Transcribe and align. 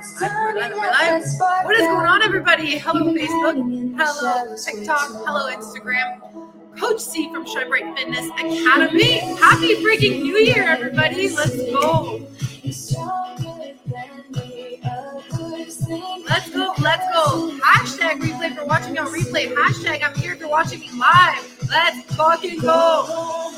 What 0.00 1.76
is 1.76 1.86
going 1.86 2.06
on, 2.06 2.22
everybody? 2.22 2.78
Hello, 2.78 3.12
Facebook. 3.12 3.98
Hello, 3.98 4.56
TikTok. 4.56 5.08
Hello, 5.26 5.54
Instagram. 5.54 6.78
Coach 6.78 7.00
C 7.00 7.30
from 7.30 7.44
Shine 7.44 7.68
Bright 7.68 7.94
Fitness 7.98 8.26
Academy. 8.28 9.18
Happy 9.36 9.74
freaking 9.84 10.22
New 10.22 10.38
Year, 10.38 10.62
everybody. 10.66 11.28
Let's 11.28 11.54
go. 11.54 12.26
Let's 16.24 16.50
go. 16.50 16.74
Let's 16.78 17.06
go. 17.12 17.58
Hashtag 17.58 18.20
replay 18.20 18.56
for 18.56 18.64
watching 18.64 18.98
on 18.98 19.06
replay. 19.08 19.52
Hashtag 19.52 20.02
I'm 20.02 20.14
here 20.14 20.32
if 20.32 20.40
you're 20.40 20.48
watching 20.48 20.80
me 20.80 20.90
live. 20.98 21.68
Let's 21.68 22.02
fucking 22.14 22.60
go. 22.60 23.50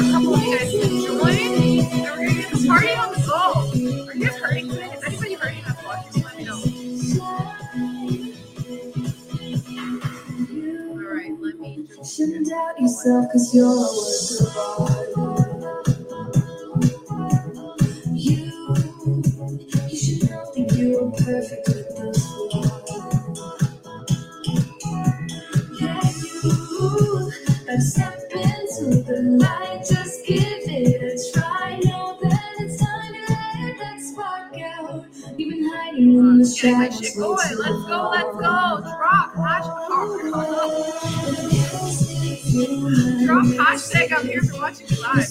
A 0.00 0.12
couple 0.12 0.34
of 0.34 0.42
you 0.42 0.58
guys 0.58 0.72
to 0.72 0.78
join. 1.06 1.30
And 1.30 2.02
we're 2.02 2.16
gonna 2.16 2.34
get 2.34 2.50
the 2.52 2.66
party 2.68 2.88
on 2.90 3.12
the 3.12 3.20
go. 3.26 4.08
Are 4.08 4.14
you 4.16 4.26
guys 4.26 4.38
hurting 4.38 4.68
today? 4.70 4.90
Is 4.94 5.04
anybody 5.04 5.34
hurting 5.34 5.62
that's 5.66 5.84
watching? 5.84 6.24
Let 6.24 6.36
me 6.38 6.44
know. 6.44 6.60
All 10.90 10.98
right, 11.14 11.32
let 11.40 11.60
me 11.60 11.86
just. 11.88 12.16
Shouldn't 12.16 12.48
doubt 12.48 12.80
yourself 12.80 13.26
because 13.28 13.54
you're 13.54 13.68
worth 13.68 14.99
going. 36.62 36.78
Let's 36.80 37.14
go. 37.14 37.30
Let's 38.10 38.36
go. 38.36 38.80
Drop 38.82 39.34
hashtag. 39.34 40.36
Drop 43.26 43.46
hashtag. 43.46 44.12
I'm 44.12 44.26
here 44.26 44.42
for 44.42 44.56
watching 44.60 44.86
you 44.88 44.96
live. 45.02 45.28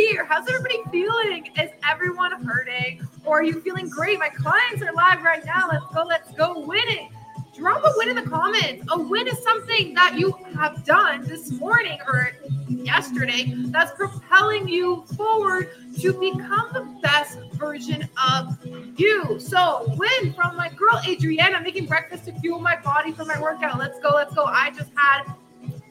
Year. 0.00 0.24
How's 0.24 0.48
everybody 0.48 0.78
feeling? 0.90 1.50
Is 1.58 1.70
everyone 1.88 2.32
hurting? 2.44 3.06
Or 3.24 3.40
are 3.40 3.42
you 3.42 3.60
feeling 3.60 3.88
great? 3.88 4.18
My 4.18 4.28
clients 4.28 4.82
are 4.82 4.92
live 4.92 5.22
right 5.22 5.44
now. 5.44 5.68
Let's 5.70 5.86
go, 5.94 6.02
let's 6.02 6.32
go 6.32 6.60
win 6.60 6.88
it. 6.88 7.08
Drop 7.54 7.82
a 7.84 7.92
win 7.96 8.08
in 8.08 8.16
the 8.16 8.22
comments. 8.22 8.86
A 8.90 8.98
win 8.98 9.28
is 9.28 9.42
something 9.42 9.92
that 9.94 10.18
you 10.18 10.32
have 10.54 10.84
done 10.84 11.24
this 11.26 11.50
morning 11.52 11.98
or 12.06 12.32
yesterday 12.68 13.52
that's 13.66 13.92
propelling 13.92 14.68
you 14.68 15.04
forward 15.16 15.70
to 16.00 16.12
become 16.14 16.70
the 16.72 16.98
best 17.02 17.38
version 17.54 18.08
of 18.32 18.56
you. 18.96 19.38
So, 19.38 19.84
win 19.96 20.32
from 20.32 20.56
my 20.56 20.70
girl 20.70 21.00
Adriana 21.06 21.60
making 21.60 21.86
breakfast 21.86 22.24
to 22.26 22.32
fuel 22.40 22.60
my 22.60 22.76
body 22.80 23.12
for 23.12 23.24
my 23.24 23.38
workout. 23.40 23.78
Let's 23.78 24.00
go, 24.00 24.10
let's 24.14 24.34
go. 24.34 24.44
I 24.44 24.70
just 24.70 24.90
had 24.94 25.34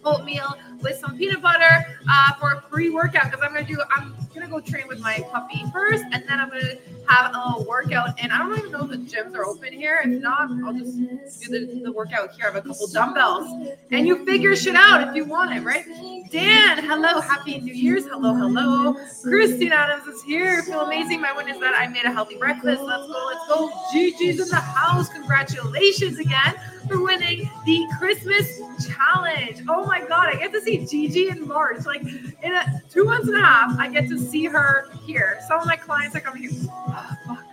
oatmeal 0.10 0.58
with 0.82 0.98
some 0.98 1.18
peanut 1.18 1.42
butter 1.42 1.86
uh, 2.10 2.34
for 2.34 2.52
a 2.52 2.62
pre-workout 2.62 3.26
because 3.26 3.42
I'm 3.44 3.54
gonna 3.54 3.66
do 3.66 3.78
I'm 3.92 4.16
gonna 4.34 4.48
go 4.48 4.60
train 4.60 4.88
with 4.88 5.00
my 5.00 5.20
puppy 5.32 5.64
first 5.74 6.04
and 6.12 6.24
then 6.28 6.40
I'm 6.40 6.50
gonna 6.50 6.76
have 7.08 7.34
a 7.34 7.50
little 7.50 7.66
workout 7.66 8.20
and 8.20 8.32
I 8.32 8.38
don't 8.38 8.58
even 8.58 8.72
know 8.72 8.84
if 8.84 8.92
the 8.92 8.98
gyms 8.98 9.36
are 9.36 9.46
open 9.46 9.74
here. 9.74 10.02
If 10.04 10.22
not, 10.22 10.50
I'll 10.64 10.74
just 10.74 10.98
do 10.98 11.50
the, 11.50 11.82
the 11.84 11.92
workout 11.92 12.32
here. 12.34 12.46
I 12.46 12.54
have 12.54 12.56
a 12.56 12.68
couple 12.68 12.88
dumbbells 12.88 13.70
and 13.92 14.08
you 14.08 14.26
figure 14.26 14.56
shit 14.56 14.76
out 14.76 15.08
if 15.08 15.16
you 15.16 15.26
want 15.26 15.54
it, 15.54 15.62
right? 15.62 15.86
Dan, 16.32 16.84
hello, 16.84 17.20
happy 17.20 17.60
New 17.60 17.74
Year's. 17.74 18.06
Hello, 18.06 18.34
hello. 18.34 18.96
Christine 19.24 19.72
Adams 19.72 20.08
is 20.08 20.22
here. 20.24 20.62
Feel 20.64 20.82
amazing. 20.82 21.22
My 21.22 21.34
win 21.34 21.50
is 21.50 21.60
that 21.60 21.74
I 21.76 21.88
made 21.88 22.06
a 22.06 22.12
healthy 22.12 22.38
breakfast. 22.38 22.82
Let's 22.82 23.08
go, 23.08 23.26
let's 23.28 23.48
go. 23.48 23.72
Gigi's 23.92 24.40
in 24.40 24.48
the 24.50 24.56
house. 24.56 25.10
Congratulations 25.10 26.20
again 26.20 26.56
for 26.88 27.02
winning 27.04 27.50
the 27.66 27.88
Christmas 27.98 28.60
challenge. 28.88 29.64
Oh 29.68 29.86
my 29.86 30.02
god, 30.02 30.30
I 30.30 30.36
get 30.36 30.52
to 30.54 30.62
see 30.62 30.86
Gigi 30.86 31.30
in 31.30 31.48
March. 31.48 31.86
Like 31.86 32.04
in 32.44 32.54
a, 32.56 32.82
two 32.90 33.04
months 33.04 33.28
and 33.28 33.38
a 33.38 33.42
half, 33.42 33.78
I 33.80 33.90
get 33.90 34.08
to 34.10 34.18
see 34.18 34.46
her 34.46 34.90
here. 35.06 35.40
Some 35.48 35.60
of 35.60 35.66
my 35.66 35.76
clients 35.76 36.16
are 36.16 36.22
coming. 36.22 36.50
Ah, 36.70 37.18
fuck. 37.28 37.46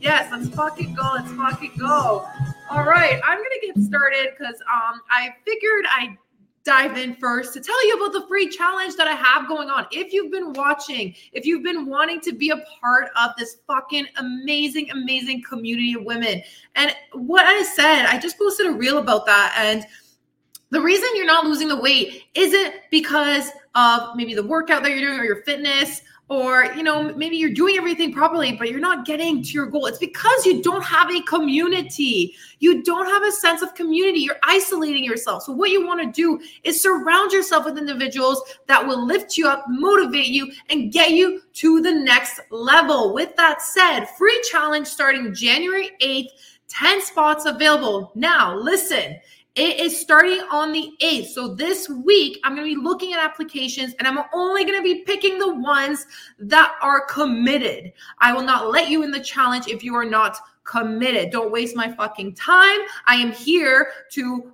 Yes, 0.00 0.30
let's 0.30 0.48
fucking 0.54 0.94
go. 0.94 1.10
Let's 1.14 1.32
fucking 1.32 1.72
go. 1.78 2.28
All 2.70 2.84
right, 2.84 3.20
I'm 3.24 3.38
gonna 3.38 3.74
get 3.74 3.82
started 3.82 4.28
because 4.38 4.56
um 4.60 5.00
I 5.10 5.34
figured 5.44 5.84
I 5.88 6.16
dive 6.64 6.98
in 6.98 7.14
first 7.14 7.54
to 7.54 7.60
tell 7.60 7.86
you 7.86 7.94
about 7.94 8.12
the 8.12 8.26
free 8.28 8.46
challenge 8.46 8.94
that 8.96 9.08
I 9.08 9.14
have 9.14 9.48
going 9.48 9.70
on. 9.70 9.86
If 9.90 10.12
you've 10.12 10.30
been 10.30 10.52
watching, 10.52 11.14
if 11.32 11.46
you've 11.46 11.62
been 11.62 11.86
wanting 11.86 12.20
to 12.20 12.32
be 12.32 12.50
a 12.50 12.62
part 12.78 13.08
of 13.18 13.30
this 13.38 13.56
fucking 13.66 14.06
amazing, 14.16 14.90
amazing 14.90 15.42
community 15.48 15.94
of 15.94 16.04
women, 16.04 16.42
and 16.74 16.94
what 17.14 17.46
I 17.46 17.62
said, 17.62 18.04
I 18.04 18.18
just 18.18 18.38
posted 18.38 18.66
a 18.66 18.72
reel 18.72 18.98
about 18.98 19.24
that. 19.24 19.54
And 19.56 19.86
the 20.68 20.80
reason 20.80 21.08
you're 21.14 21.24
not 21.24 21.46
losing 21.46 21.68
the 21.68 21.80
weight 21.80 22.24
isn't 22.34 22.74
because 22.90 23.50
of 23.74 24.16
maybe 24.16 24.34
the 24.34 24.42
workout 24.42 24.82
that 24.82 24.90
you're 24.90 25.00
doing 25.00 25.18
or 25.18 25.24
your 25.24 25.42
fitness 25.42 26.02
or 26.28 26.66
you 26.76 26.82
know 26.82 27.14
maybe 27.14 27.36
you're 27.36 27.54
doing 27.54 27.76
everything 27.76 28.12
properly 28.12 28.52
but 28.52 28.70
you're 28.70 28.80
not 28.80 29.06
getting 29.06 29.42
to 29.42 29.50
your 29.52 29.66
goal. 29.66 29.86
It's 29.86 29.98
because 29.98 30.44
you 30.44 30.62
don't 30.62 30.84
have 30.84 31.10
a 31.10 31.22
community. 31.22 32.34
You 32.58 32.82
don't 32.82 33.06
have 33.06 33.22
a 33.22 33.32
sense 33.32 33.62
of 33.62 33.74
community. 33.74 34.20
You're 34.20 34.36
isolating 34.42 35.04
yourself. 35.04 35.44
So 35.44 35.52
what 35.52 35.70
you 35.70 35.86
want 35.86 36.02
to 36.02 36.10
do 36.10 36.40
is 36.64 36.82
surround 36.82 37.32
yourself 37.32 37.64
with 37.64 37.78
individuals 37.78 38.42
that 38.66 38.86
will 38.86 39.04
lift 39.04 39.36
you 39.36 39.48
up 39.48 39.64
motivate 39.68 40.26
you 40.26 40.52
and 40.68 40.92
get 40.92 41.10
you 41.12 41.42
to 41.54 41.80
the 41.80 41.92
next 41.92 42.40
level. 42.50 43.14
With 43.14 43.34
that 43.36 43.62
said 43.62 44.04
free 44.16 44.40
challenge 44.50 44.86
starting 44.86 45.34
january 45.34 45.90
8th 46.02 46.28
10 46.68 47.00
spots 47.00 47.46
available. 47.46 48.12
Now 48.14 48.54
listen 48.54 49.16
it 49.58 49.80
is 49.80 50.00
starting 50.00 50.40
on 50.52 50.72
the 50.72 50.92
8th. 51.02 51.26
So 51.26 51.48
this 51.48 51.88
week, 51.88 52.38
I'm 52.44 52.54
going 52.54 52.68
to 52.68 52.76
be 52.76 52.80
looking 52.80 53.12
at 53.12 53.18
applications 53.18 53.92
and 53.98 54.06
I'm 54.06 54.24
only 54.32 54.64
going 54.64 54.78
to 54.78 54.82
be 54.82 55.02
picking 55.02 55.38
the 55.38 55.52
ones 55.52 56.06
that 56.38 56.74
are 56.80 57.04
committed. 57.06 57.92
I 58.20 58.32
will 58.32 58.42
not 58.42 58.70
let 58.70 58.88
you 58.88 59.02
in 59.02 59.10
the 59.10 59.20
challenge 59.20 59.66
if 59.66 59.82
you 59.82 59.96
are 59.96 60.04
not 60.04 60.38
committed. 60.62 61.30
Don't 61.30 61.50
waste 61.50 61.74
my 61.74 61.90
fucking 61.92 62.34
time. 62.34 62.78
I 63.06 63.16
am 63.16 63.32
here 63.32 63.90
to 64.12 64.52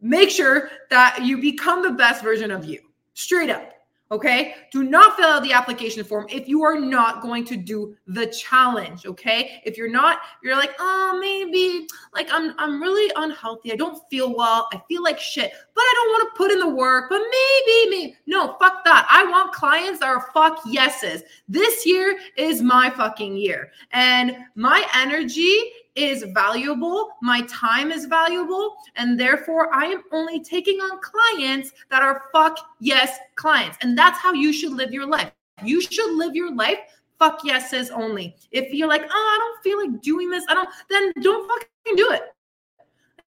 make 0.00 0.30
sure 0.30 0.70
that 0.90 1.24
you 1.24 1.40
become 1.40 1.82
the 1.82 1.90
best 1.90 2.22
version 2.22 2.52
of 2.52 2.64
you. 2.64 2.80
Straight 3.14 3.50
up. 3.50 3.79
Okay. 4.12 4.56
Do 4.72 4.82
not 4.82 5.16
fill 5.16 5.28
out 5.28 5.42
the 5.44 5.52
application 5.52 6.02
form 6.02 6.26
if 6.28 6.48
you 6.48 6.64
are 6.64 6.78
not 6.78 7.22
going 7.22 7.44
to 7.44 7.56
do 7.56 7.96
the 8.08 8.26
challenge. 8.26 9.06
Okay. 9.06 9.62
If 9.64 9.76
you're 9.78 9.90
not, 9.90 10.18
you're 10.42 10.56
like, 10.56 10.72
oh, 10.80 11.18
maybe 11.20 11.86
like 12.12 12.28
I'm 12.32 12.54
I'm 12.58 12.82
really 12.82 13.12
unhealthy. 13.14 13.72
I 13.72 13.76
don't 13.76 14.02
feel 14.10 14.34
well. 14.34 14.68
I 14.72 14.82
feel 14.88 15.04
like 15.04 15.20
shit, 15.20 15.52
but 15.74 15.80
I 15.80 15.94
don't 15.96 16.08
want 16.08 16.34
to 16.34 16.38
put 16.38 16.50
in 16.50 16.58
the 16.58 16.74
work. 16.74 17.08
But 17.08 17.20
maybe, 17.20 17.90
maybe. 17.90 18.16
No, 18.26 18.56
fuck 18.58 18.84
that. 18.84 19.06
I 19.08 19.24
want 19.30 19.52
clients 19.52 20.00
that 20.00 20.08
are 20.08 20.28
fuck 20.34 20.60
yeses. 20.66 21.22
This 21.48 21.86
year 21.86 22.18
is 22.36 22.62
my 22.62 22.90
fucking 22.90 23.36
year. 23.36 23.70
And 23.92 24.36
my 24.56 24.84
energy 24.94 25.70
is 25.94 26.24
valuable, 26.34 27.10
my 27.22 27.42
time 27.42 27.90
is 27.90 28.06
valuable, 28.06 28.76
and 28.96 29.18
therefore 29.18 29.74
I 29.74 29.86
am 29.86 30.02
only 30.12 30.40
taking 30.40 30.78
on 30.78 31.00
clients 31.00 31.72
that 31.90 32.02
are 32.02 32.24
fuck 32.32 32.58
yes 32.80 33.18
clients. 33.36 33.78
And 33.80 33.96
that's 33.96 34.18
how 34.18 34.32
you 34.32 34.52
should 34.52 34.72
live 34.72 34.92
your 34.92 35.06
life. 35.06 35.32
You 35.62 35.80
should 35.80 36.16
live 36.16 36.34
your 36.34 36.54
life 36.54 36.78
fuck 37.20 37.44
yeses 37.44 37.90
only. 37.90 38.34
If 38.50 38.72
you're 38.72 38.88
like, 38.88 39.02
oh, 39.02 39.08
I 39.08 39.38
don't 39.38 39.62
feel 39.62 39.78
like 39.78 40.02
doing 40.02 40.30
this, 40.30 40.44
I 40.48 40.54
don't, 40.54 40.68
then 40.88 41.12
don't 41.20 41.46
fucking 41.46 41.96
do 41.96 42.10
it. 42.12 42.22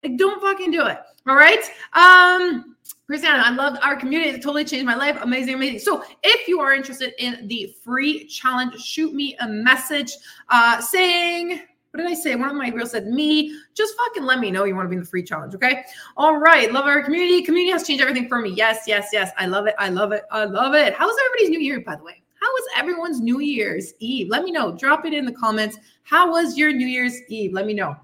Like, 0.03 0.17
don't 0.17 0.41
fucking 0.41 0.71
do 0.71 0.87
it. 0.87 0.97
All 1.27 1.35
right. 1.35 1.63
Um, 1.93 2.75
Christiana, 3.05 3.43
I 3.45 3.51
love 3.51 3.77
our 3.83 3.95
community. 3.97 4.31
It 4.31 4.41
totally 4.41 4.65
changed 4.65 4.85
my 4.85 4.95
life. 4.95 5.17
Amazing, 5.21 5.55
amazing. 5.55 5.79
So, 5.79 6.03
if 6.23 6.47
you 6.47 6.61
are 6.61 6.73
interested 6.73 7.13
in 7.19 7.47
the 7.47 7.75
free 7.83 8.25
challenge, 8.27 8.81
shoot 8.81 9.13
me 9.13 9.35
a 9.41 9.47
message 9.47 10.13
uh, 10.49 10.79
saying, 10.79 11.61
what 11.91 12.01
did 12.01 12.09
I 12.09 12.13
say? 12.13 12.35
One 12.35 12.49
of 12.49 12.55
my 12.55 12.69
reels 12.69 12.91
said 12.91 13.07
me. 13.07 13.53
Just 13.73 13.95
fucking 13.97 14.23
let 14.23 14.39
me 14.39 14.49
know 14.49 14.63
you 14.63 14.75
want 14.75 14.85
to 14.85 14.89
be 14.89 14.95
in 14.95 15.01
the 15.01 15.07
free 15.07 15.23
challenge, 15.23 15.53
okay? 15.55 15.83
All 16.15 16.37
right. 16.37 16.71
Love 16.71 16.85
our 16.85 17.03
community. 17.03 17.41
Community 17.43 17.71
has 17.71 17.85
changed 17.85 18.01
everything 18.01 18.29
for 18.29 18.39
me. 18.39 18.51
Yes, 18.51 18.83
yes, 18.87 19.09
yes. 19.11 19.31
I 19.37 19.45
love 19.45 19.67
it. 19.67 19.75
I 19.77 19.89
love 19.89 20.13
it. 20.13 20.23
I 20.31 20.45
love 20.45 20.73
it. 20.73 20.93
How's 20.93 21.13
everybody's 21.25 21.49
new 21.49 21.59
year, 21.59 21.81
by 21.81 21.97
the 21.97 22.03
way? 22.03 22.23
How 22.39 22.47
was 22.47 22.63
everyone's 22.77 23.19
New 23.19 23.39
Year's 23.39 23.93
Eve? 23.99 24.29
Let 24.29 24.43
me 24.43 24.51
know. 24.51 24.71
Drop 24.71 25.05
it 25.05 25.13
in 25.13 25.25
the 25.25 25.33
comments. 25.33 25.77
How 26.03 26.31
was 26.31 26.57
your 26.57 26.71
New 26.71 26.87
Year's 26.87 27.21
Eve? 27.27 27.51
Let 27.51 27.65
me 27.65 27.73
know. 27.73 27.95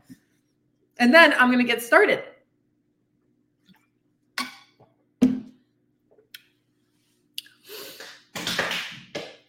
and 1.00 1.14
then 1.14 1.34
I'm 1.34 1.48
going 1.52 1.66
to 1.66 1.72
get 1.72 1.82
started. 1.82 2.24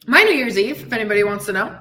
My 0.06 0.22
New 0.22 0.32
Year's 0.32 0.56
Eve, 0.56 0.80
if 0.86 0.92
anybody 0.92 1.22
wants 1.22 1.44
to 1.46 1.52
know, 1.52 1.78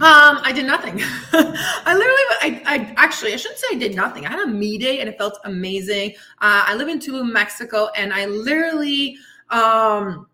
um, 0.00 0.40
I 0.42 0.52
did 0.52 0.66
nothing. 0.66 0.98
I 1.32 1.94
literally, 1.94 2.26
I, 2.40 2.62
I 2.66 2.94
actually, 2.96 3.32
I 3.34 3.36
shouldn't 3.36 3.60
say 3.60 3.66
I 3.72 3.78
did 3.78 3.94
nothing. 3.94 4.26
I 4.26 4.30
had 4.30 4.40
a 4.40 4.46
me 4.46 4.78
day 4.78 5.00
and 5.00 5.08
it 5.08 5.18
felt 5.18 5.38
amazing. 5.44 6.12
Uh, 6.40 6.64
I 6.66 6.74
live 6.74 6.88
in 6.88 6.98
Tulum, 6.98 7.30
Mexico, 7.32 7.88
and 7.96 8.12
I 8.12 8.26
literally, 8.26 9.16
um, 9.50 10.26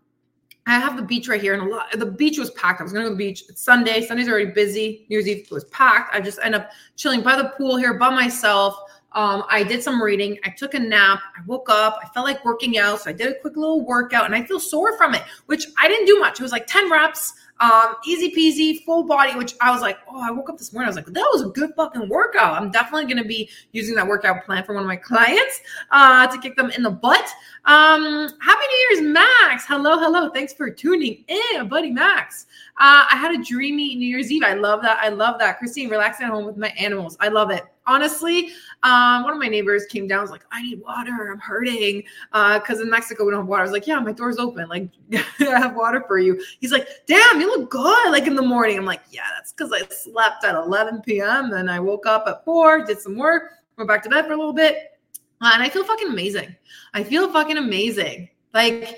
I 0.67 0.79
have 0.79 0.97
the 0.97 1.03
beach 1.03 1.29
right 1.29 1.41
here, 1.41 1.53
and 1.53 1.63
a 1.63 1.65
lot. 1.65 1.87
The 1.97 2.05
beach 2.05 2.37
was 2.37 2.51
packed. 2.51 2.81
I 2.81 2.83
was 2.83 2.91
going 2.91 3.05
to 3.05 3.09
go 3.09 3.15
to 3.15 3.17
the 3.17 3.25
beach. 3.29 3.43
It's 3.47 3.61
Sunday. 3.61 4.05
Sunday's 4.05 4.27
already 4.27 4.51
busy. 4.51 5.05
New 5.09 5.15
Year's 5.15 5.27
Eve 5.27 5.47
was 5.49 5.63
packed. 5.65 6.13
I 6.13 6.19
just 6.19 6.39
end 6.43 6.55
up 6.55 6.71
chilling 6.97 7.21
by 7.21 7.37
the 7.37 7.49
pool 7.57 7.77
here 7.77 7.93
by 7.93 8.09
myself. 8.09 8.77
Um, 9.13 9.45
I 9.49 9.63
did 9.63 9.81
some 9.81 10.03
reading. 10.03 10.37
I 10.43 10.49
took 10.49 10.73
a 10.73 10.79
nap. 10.79 11.21
I 11.37 11.41
woke 11.45 11.69
up. 11.69 11.99
I 12.03 12.07
felt 12.09 12.25
like 12.25 12.43
working 12.43 12.77
out, 12.77 12.99
so 12.99 13.09
I 13.09 13.13
did 13.13 13.29
a 13.29 13.39
quick 13.39 13.55
little 13.55 13.85
workout, 13.85 14.25
and 14.25 14.35
I 14.35 14.43
feel 14.43 14.59
sore 14.59 14.97
from 14.97 15.15
it. 15.15 15.23
Which 15.45 15.65
I 15.77 15.87
didn't 15.87 16.05
do 16.05 16.19
much. 16.19 16.39
It 16.39 16.43
was 16.43 16.51
like 16.51 16.67
ten 16.67 16.91
reps. 16.91 17.33
Um, 17.59 17.95
easy 18.05 18.31
peasy, 18.31 18.83
full 18.83 19.03
body, 19.03 19.35
which 19.35 19.55
I 19.61 19.71
was 19.71 19.81
like, 19.81 19.97
oh, 20.09 20.21
I 20.21 20.31
woke 20.31 20.49
up 20.49 20.57
this 20.57 20.73
morning. 20.73 20.87
I 20.87 20.89
was 20.89 20.95
like, 20.95 21.07
that 21.07 21.29
was 21.33 21.41
a 21.41 21.49
good 21.49 21.71
fucking 21.75 22.07
workout. 22.09 22.61
I'm 22.61 22.71
definitely 22.71 23.05
going 23.05 23.23
to 23.23 23.27
be 23.27 23.49
using 23.71 23.95
that 23.95 24.07
workout 24.07 24.45
plan 24.45 24.63
for 24.63 24.73
one 24.73 24.83
of 24.83 24.87
my 24.87 24.95
clients 24.95 25.61
uh, 25.91 26.27
to 26.27 26.37
kick 26.39 26.55
them 26.55 26.69
in 26.71 26.83
the 26.83 26.91
butt. 26.91 27.27
Um, 27.65 28.29
happy 28.39 28.65
New 28.69 28.87
Year's, 28.89 29.13
Max. 29.13 29.65
Hello, 29.67 29.97
hello. 29.97 30.29
Thanks 30.29 30.53
for 30.53 30.69
tuning 30.69 31.25
in, 31.27 31.67
buddy 31.67 31.91
Max. 31.91 32.45
Uh, 32.77 33.05
I 33.11 33.15
had 33.15 33.33
a 33.37 33.43
dreamy 33.43 33.95
New 33.95 34.07
Year's 34.07 34.31
Eve. 34.31 34.43
I 34.43 34.53
love 34.53 34.81
that. 34.83 34.99
I 35.01 35.09
love 35.09 35.39
that. 35.39 35.57
Christine, 35.57 35.89
relaxing 35.89 36.27
at 36.27 36.31
home 36.31 36.45
with 36.45 36.57
my 36.57 36.69
animals. 36.79 37.17
I 37.19 37.29
love 37.29 37.49
it. 37.49 37.65
Honestly, 37.87 38.51
um, 38.83 39.23
one 39.23 39.33
of 39.33 39.39
my 39.39 39.47
neighbors 39.47 39.85
came 39.85 40.07
down, 40.07 40.21
was 40.21 40.29
like, 40.29 40.43
I 40.51 40.61
need 40.61 40.81
water. 40.81 41.31
I'm 41.31 41.39
hurting. 41.39 42.03
Uh, 42.33 42.59
Because 42.59 42.79
uh, 42.79 42.83
in 42.83 42.89
Mexico, 42.89 43.25
we 43.25 43.31
don't 43.31 43.41
have 43.41 43.47
water. 43.47 43.61
I 43.61 43.63
was 43.63 43.71
like, 43.71 43.87
yeah, 43.87 43.99
my 43.99 44.11
door's 44.11 44.37
open. 44.37 44.67
Like, 44.67 44.89
I 45.13 45.23
have 45.39 45.75
water 45.75 46.03
for 46.07 46.19
you. 46.19 46.41
He's 46.59 46.71
like, 46.71 46.87
damn, 47.07 47.39
you 47.39 47.46
look 47.47 47.69
good. 47.69 48.11
Like 48.11 48.27
in 48.27 48.35
the 48.35 48.41
morning. 48.41 48.77
I'm 48.77 48.85
like, 48.85 49.01
yeah, 49.11 49.27
that's 49.35 49.51
because 49.51 49.71
I 49.71 49.87
slept 49.87 50.43
at 50.43 50.55
11 50.55 51.01
p.m. 51.01 51.49
Then 51.49 51.69
I 51.69 51.79
woke 51.79 52.05
up 52.05 52.25
at 52.27 52.43
four, 52.45 52.85
did 52.85 52.99
some 52.99 53.17
work, 53.17 53.51
went 53.77 53.87
back 53.87 54.03
to 54.03 54.09
bed 54.09 54.25
for 54.25 54.33
a 54.33 54.37
little 54.37 54.53
bit. 54.53 54.99
Uh, 55.41 55.51
and 55.53 55.61
I 55.61 55.69
feel 55.69 55.83
fucking 55.83 56.07
amazing. 56.07 56.55
I 56.93 57.03
feel 57.03 57.31
fucking 57.31 57.57
amazing. 57.57 58.29
Like, 58.53 58.97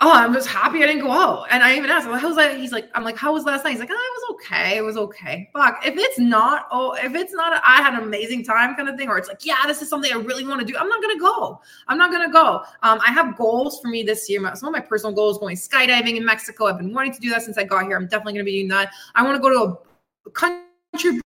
oh, 0.00 0.12
I'm 0.12 0.34
just 0.34 0.46
happy 0.46 0.82
I 0.82 0.86
didn't 0.86 1.02
go 1.02 1.10
out. 1.10 1.46
And 1.50 1.62
I 1.62 1.74
even 1.74 1.88
asked, 1.88 2.06
how 2.06 2.28
was 2.28 2.36
that? 2.36 2.58
He's 2.58 2.72
like, 2.72 2.90
I'm 2.94 3.02
like, 3.02 3.16
how 3.16 3.32
was 3.32 3.44
last 3.44 3.64
night? 3.64 3.70
He's 3.70 3.80
like, 3.80 3.90
oh, 3.90 3.94
it 3.94 4.30
was 4.30 4.34
okay. 4.34 4.76
It 4.76 4.82
was 4.82 4.96
okay. 4.96 5.48
Fuck. 5.54 5.86
If 5.86 5.94
it's 5.96 6.18
not, 6.18 6.66
oh, 6.70 6.92
if 6.94 7.14
it's 7.14 7.32
not, 7.32 7.54
a, 7.54 7.60
I 7.66 7.76
had 7.76 7.94
an 7.94 8.00
amazing 8.00 8.44
time 8.44 8.74
kind 8.76 8.88
of 8.88 8.96
thing, 8.96 9.08
or 9.08 9.16
it's 9.16 9.28
like, 9.28 9.44
yeah, 9.44 9.56
this 9.66 9.80
is 9.80 9.88
something 9.88 10.12
I 10.12 10.16
really 10.16 10.44
want 10.44 10.60
to 10.60 10.66
do. 10.66 10.76
I'm 10.78 10.88
not 10.88 11.00
gonna 11.00 11.18
go. 11.18 11.60
I'm 11.88 11.96
not 11.96 12.12
gonna 12.12 12.32
go. 12.32 12.62
Um, 12.82 13.00
I 13.06 13.10
have 13.12 13.36
goals 13.36 13.80
for 13.80 13.88
me 13.88 14.02
this 14.02 14.28
year. 14.28 14.42
Some 14.54 14.68
of 14.68 14.72
my 14.72 14.80
personal 14.80 15.14
goals 15.14 15.38
going 15.38 15.56
skydiving 15.56 16.16
in 16.16 16.24
Mexico. 16.24 16.66
I've 16.66 16.78
been 16.78 16.92
wanting 16.92 17.14
to 17.14 17.20
do 17.20 17.30
that 17.30 17.42
since 17.42 17.56
I 17.56 17.64
got 17.64 17.86
here. 17.86 17.96
I'm 17.96 18.06
definitely 18.06 18.34
gonna 18.34 18.44
be 18.44 18.52
doing 18.52 18.68
that. 18.68 18.92
I 19.14 19.22
want 19.22 19.36
to 19.36 19.40
go 19.40 19.48
to 19.50 19.78
a 20.26 20.30
country 20.30 21.20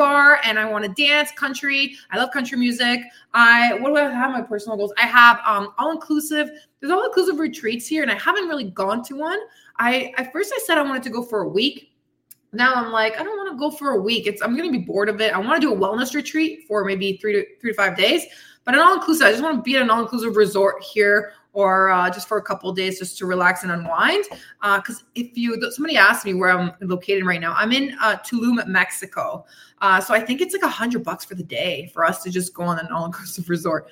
bar 0.00 0.40
and 0.44 0.58
I 0.58 0.64
want 0.64 0.82
to 0.86 1.06
dance 1.06 1.30
country. 1.32 1.94
I 2.10 2.16
love 2.16 2.30
country 2.30 2.56
music. 2.56 3.00
I 3.34 3.74
what 3.74 3.90
do 3.90 3.96
I 3.98 4.10
have 4.10 4.32
my 4.32 4.40
personal 4.40 4.78
goals? 4.78 4.94
I 4.98 5.06
have 5.06 5.40
um 5.44 5.74
all 5.78 5.92
inclusive. 5.92 6.48
There's 6.80 6.90
all 6.90 7.04
inclusive 7.04 7.38
retreats 7.38 7.86
here, 7.86 8.02
and 8.02 8.10
I 8.10 8.14
haven't 8.18 8.48
really 8.48 8.70
gone 8.70 9.04
to 9.04 9.16
one. 9.16 9.38
I 9.78 10.14
at 10.16 10.32
first 10.32 10.52
I 10.56 10.60
said 10.64 10.78
I 10.78 10.82
wanted 10.82 11.02
to 11.02 11.10
go 11.10 11.22
for 11.22 11.42
a 11.42 11.48
week. 11.48 11.92
Now 12.52 12.74
I'm 12.74 12.90
like, 12.90 13.20
I 13.20 13.22
don't 13.22 13.36
want 13.36 13.52
to 13.52 13.58
go 13.58 13.70
for 13.70 13.90
a 13.90 14.00
week. 14.00 14.26
It's 14.26 14.40
I'm 14.40 14.56
gonna 14.56 14.72
be 14.72 14.78
bored 14.78 15.10
of 15.10 15.20
it. 15.20 15.34
I 15.34 15.38
want 15.38 15.60
to 15.60 15.68
do 15.68 15.74
a 15.74 15.76
wellness 15.76 16.14
retreat 16.14 16.64
for 16.66 16.82
maybe 16.84 17.18
three 17.18 17.34
to 17.34 17.44
three 17.60 17.72
to 17.72 17.76
five 17.76 17.94
days. 17.94 18.24
But 18.64 18.74
an 18.74 18.80
all 18.80 18.94
inclusive, 18.94 19.26
I 19.26 19.30
just 19.32 19.42
want 19.42 19.56
to 19.56 19.62
be 19.62 19.76
at 19.76 19.82
an 19.82 19.90
all 19.90 20.00
inclusive 20.00 20.36
resort 20.36 20.82
here 20.82 21.32
or 21.52 21.90
uh, 21.90 22.08
just 22.10 22.28
for 22.28 22.38
a 22.38 22.42
couple 22.42 22.72
days 22.72 22.98
just 22.98 23.18
to 23.18 23.26
relax 23.26 23.62
and 23.62 23.72
unwind. 23.72 24.24
Because 24.60 25.02
uh, 25.02 25.06
if 25.14 25.36
you, 25.36 25.60
somebody 25.72 25.96
asked 25.96 26.24
me 26.24 26.34
where 26.34 26.50
I'm 26.50 26.72
located 26.80 27.24
right 27.26 27.40
now, 27.40 27.54
I'm 27.56 27.72
in 27.72 27.96
uh, 28.00 28.16
Tulum, 28.18 28.64
Mexico. 28.66 29.44
Uh, 29.80 30.00
so 30.00 30.14
I 30.14 30.20
think 30.20 30.40
it's 30.40 30.52
like 30.52 30.62
a 30.62 30.68
hundred 30.68 31.04
bucks 31.04 31.24
for 31.24 31.34
the 31.34 31.42
day 31.42 31.90
for 31.92 32.04
us 32.04 32.22
to 32.22 32.30
just 32.30 32.54
go 32.54 32.62
on 32.62 32.78
an 32.78 32.88
all 32.88 33.04
inclusive 33.06 33.48
resort. 33.48 33.88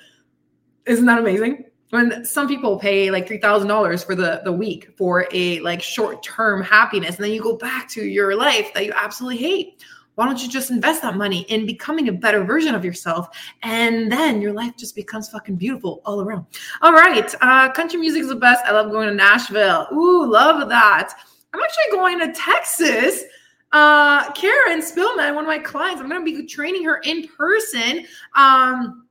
Isn't 0.85 1.05
that 1.05 1.19
amazing? 1.19 1.65
When 1.89 2.23
some 2.23 2.47
people 2.47 2.77
pay 2.77 3.09
like 3.09 3.27
three 3.27 3.39
thousand 3.39 3.67
dollars 3.67 4.03
for 4.03 4.13
the 4.13 4.41
the 4.43 4.51
week 4.51 4.89
for 4.95 5.27
a 5.31 5.59
like 5.61 5.81
short 5.81 6.21
term 6.21 6.61
happiness, 6.61 7.15
and 7.15 7.25
then 7.25 7.31
you 7.31 7.41
go 7.41 7.57
back 7.57 7.89
to 7.89 8.05
your 8.05 8.35
life 8.35 8.71
that 8.75 8.85
you 8.85 8.93
absolutely 8.95 9.37
hate 9.37 9.83
why 10.19 10.25
don't 10.25 10.43
you 10.43 10.49
just 10.49 10.69
invest 10.69 11.01
that 11.01 11.15
money 11.15 11.43
in 11.43 11.65
becoming 11.65 12.09
a 12.09 12.11
better 12.11 12.43
version 12.43 12.75
of 12.75 12.83
yourself? 12.83 13.29
And 13.63 14.11
then 14.11 14.41
your 14.41 14.51
life 14.51 14.75
just 14.75 14.93
becomes 14.93 15.29
fucking 15.29 15.55
beautiful 15.55 16.01
all 16.03 16.19
around. 16.19 16.45
All 16.81 16.91
right. 16.91 17.33
Uh, 17.39 17.71
country 17.71 18.01
music 18.01 18.23
is 18.23 18.27
the 18.27 18.35
best. 18.35 18.65
I 18.65 18.73
love 18.73 18.91
going 18.91 19.07
to 19.07 19.15
Nashville. 19.15 19.87
Ooh, 19.93 20.29
love 20.29 20.67
that. 20.67 21.13
I'm 21.53 21.61
actually 21.61 21.97
going 21.97 22.19
to 22.19 22.33
Texas. 22.33 23.23
Uh, 23.71 24.29
Karen 24.33 24.81
Spillman, 24.81 25.35
one 25.35 25.45
of 25.45 25.47
my 25.47 25.57
clients, 25.57 26.01
I'm 26.01 26.09
going 26.09 26.25
to 26.25 26.25
be 26.25 26.45
training 26.45 26.83
her 26.83 26.97
in 27.05 27.25
person. 27.29 28.05
Um, 28.35 29.05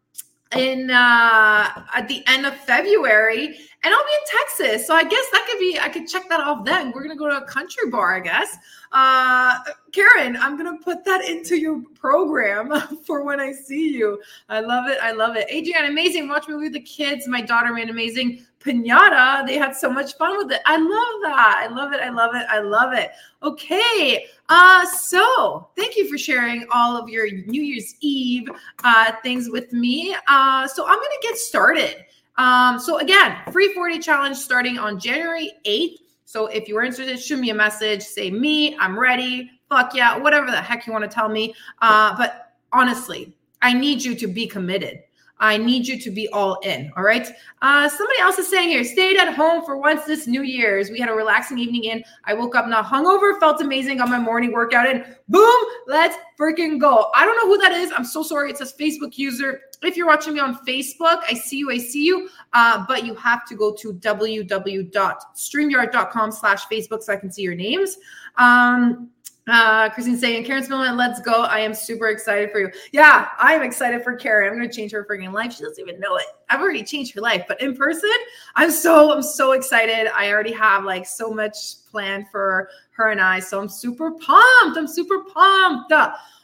in 0.56 0.90
uh 0.90 1.68
at 1.94 2.08
the 2.08 2.22
end 2.26 2.46
of 2.46 2.56
February 2.56 3.58
and 3.84 3.94
I'll 3.94 4.00
be 4.00 4.10
in 4.12 4.38
Texas. 4.38 4.86
So 4.86 4.94
I 4.94 5.04
guess 5.04 5.24
that 5.32 5.46
could 5.48 5.58
be 5.58 5.78
I 5.80 5.88
could 5.88 6.08
check 6.08 6.28
that 6.28 6.40
off 6.40 6.64
then. 6.64 6.92
We're 6.92 7.02
gonna 7.02 7.16
go 7.16 7.28
to 7.28 7.38
a 7.38 7.46
country 7.46 7.90
bar, 7.90 8.16
I 8.16 8.20
guess. 8.20 8.56
Uh 8.92 9.58
Karen, 9.92 10.36
I'm 10.36 10.56
gonna 10.56 10.78
put 10.78 11.04
that 11.04 11.24
into 11.28 11.56
your 11.56 11.82
program 11.94 12.72
for 13.06 13.22
when 13.22 13.40
I 13.40 13.52
see 13.52 13.94
you. 13.94 14.20
I 14.48 14.60
love 14.60 14.88
it. 14.88 14.98
I 15.00 15.12
love 15.12 15.36
it. 15.36 15.48
Adrienne, 15.50 15.90
amazing. 15.90 16.28
Watch 16.28 16.48
me 16.48 16.54
with 16.54 16.72
the 16.72 16.80
kids. 16.80 17.28
My 17.28 17.40
daughter 17.40 17.72
made 17.72 17.88
amazing 17.90 18.44
pinata. 18.60 19.46
They 19.46 19.56
had 19.56 19.76
so 19.76 19.90
much 19.90 20.16
fun 20.16 20.36
with 20.38 20.52
it. 20.52 20.60
I 20.66 20.76
love 20.76 21.22
that. 21.22 21.66
I 21.68 21.74
love 21.74 21.92
it. 21.92 22.00
I 22.00 22.10
love 22.10 22.34
it. 22.34 22.46
I 22.48 22.60
love 22.60 22.92
it. 22.92 23.10
Okay. 23.42 24.26
Uh, 24.48 24.84
so 24.86 25.68
thank 25.76 25.96
you 25.96 26.08
for 26.10 26.18
sharing 26.18 26.66
all 26.72 26.96
of 26.96 27.08
your 27.08 27.30
New 27.30 27.62
Year's 27.62 27.94
Eve 28.00 28.48
uh, 28.84 29.12
things 29.22 29.48
with 29.50 29.72
me. 29.72 30.16
Uh, 30.26 30.66
so 30.66 30.84
I'm 30.86 30.96
going 30.96 31.08
to 31.20 31.28
get 31.28 31.38
started. 31.38 32.04
Um, 32.38 32.78
so 32.78 32.98
again, 32.98 33.36
free 33.52 33.72
40 33.74 33.98
challenge 33.98 34.36
starting 34.36 34.78
on 34.78 34.98
January 34.98 35.52
8th. 35.66 35.96
So 36.24 36.46
if 36.46 36.68
you 36.68 36.76
are 36.78 36.84
interested, 36.84 37.18
shoot 37.18 37.38
me 37.38 37.50
a 37.50 37.54
message, 37.54 38.02
say 38.02 38.30
me, 38.30 38.76
I'm 38.78 38.98
ready. 38.98 39.50
Fuck 39.68 39.94
yeah, 39.94 40.16
whatever 40.16 40.46
the 40.50 40.60
heck 40.60 40.86
you 40.86 40.92
want 40.92 41.04
to 41.04 41.14
tell 41.14 41.28
me. 41.28 41.54
Uh, 41.82 42.16
but 42.16 42.54
honestly, 42.72 43.34
I 43.60 43.72
need 43.72 44.02
you 44.02 44.14
to 44.14 44.26
be 44.26 44.46
committed. 44.46 45.02
I 45.40 45.56
need 45.56 45.86
you 45.86 46.00
to 46.00 46.10
be 46.10 46.26
all 46.28 46.58
in. 46.60 46.92
All 46.96 47.04
right. 47.04 47.28
Uh, 47.62 47.88
somebody 47.88 48.18
else 48.20 48.38
is 48.38 48.48
saying 48.48 48.70
here, 48.70 48.82
stayed 48.84 49.16
at 49.16 49.32
home 49.34 49.64
for 49.64 49.78
once 49.78 50.04
this 50.04 50.26
New 50.26 50.42
Year's. 50.42 50.90
We 50.90 50.98
had 50.98 51.08
a 51.08 51.12
relaxing 51.12 51.58
evening 51.58 51.84
in. 51.84 52.02
I 52.24 52.34
woke 52.34 52.56
up 52.56 52.66
not 52.66 52.86
hungover, 52.86 53.38
felt 53.38 53.60
amazing 53.60 54.00
on 54.00 54.10
my 54.10 54.18
morning 54.18 54.50
workout, 54.52 54.88
and 54.88 55.04
boom, 55.28 55.60
let's 55.86 56.16
freaking 56.38 56.80
go. 56.80 57.10
I 57.14 57.24
don't 57.24 57.36
know 57.36 57.46
who 57.46 57.58
that 57.58 57.70
is. 57.72 57.92
I'm 57.96 58.04
so 58.04 58.22
sorry. 58.22 58.50
It 58.50 58.58
says 58.58 58.74
Facebook 58.78 59.16
user. 59.18 59.60
If 59.82 59.96
you're 59.96 60.08
watching 60.08 60.34
me 60.34 60.40
on 60.40 60.56
Facebook, 60.66 61.22
I 61.28 61.34
see 61.34 61.58
you. 61.58 61.70
I 61.70 61.78
see 61.78 62.04
you. 62.04 62.28
Uh, 62.52 62.84
but 62.88 63.06
you 63.06 63.14
have 63.14 63.46
to 63.46 63.54
go 63.54 63.72
to 63.74 63.92
www.streamyard.com 63.92 66.32
slash 66.32 66.66
Facebook 66.66 67.02
so 67.02 67.12
I 67.12 67.16
can 67.16 67.30
see 67.30 67.42
your 67.42 67.54
names. 67.54 67.96
Um, 68.38 69.10
uh, 69.50 69.88
Christine 69.90 70.16
saying, 70.16 70.44
Karen 70.44 70.62
Spillman, 70.62 70.96
let's 70.96 71.20
go. 71.20 71.42
I 71.42 71.60
am 71.60 71.74
super 71.74 72.08
excited 72.08 72.50
for 72.50 72.60
you. 72.60 72.70
Yeah, 72.92 73.28
I'm 73.38 73.62
excited 73.62 74.02
for 74.02 74.14
Karen. 74.16 74.50
I'm 74.50 74.58
going 74.58 74.68
to 74.68 74.74
change 74.74 74.92
her 74.92 75.04
freaking 75.04 75.32
life. 75.32 75.54
She 75.54 75.62
doesn't 75.62 75.80
even 75.86 76.00
know 76.00 76.16
it. 76.16 76.26
I've 76.50 76.60
already 76.60 76.82
changed 76.82 77.14
her 77.14 77.20
life, 77.20 77.44
but 77.46 77.60
in 77.60 77.76
person, 77.76 78.10
I'm 78.56 78.70
so, 78.70 79.12
I'm 79.12 79.22
so 79.22 79.52
excited. 79.52 80.10
I 80.14 80.32
already 80.32 80.52
have 80.52 80.84
like 80.84 81.06
so 81.06 81.30
much 81.30 81.84
planned 81.90 82.28
for 82.30 82.68
her 82.92 83.10
and 83.10 83.20
I. 83.20 83.40
So 83.40 83.60
I'm 83.60 83.68
super 83.68 84.12
pumped. 84.12 84.78
I'm 84.78 84.88
super 84.88 85.22
pumped. 85.24 85.92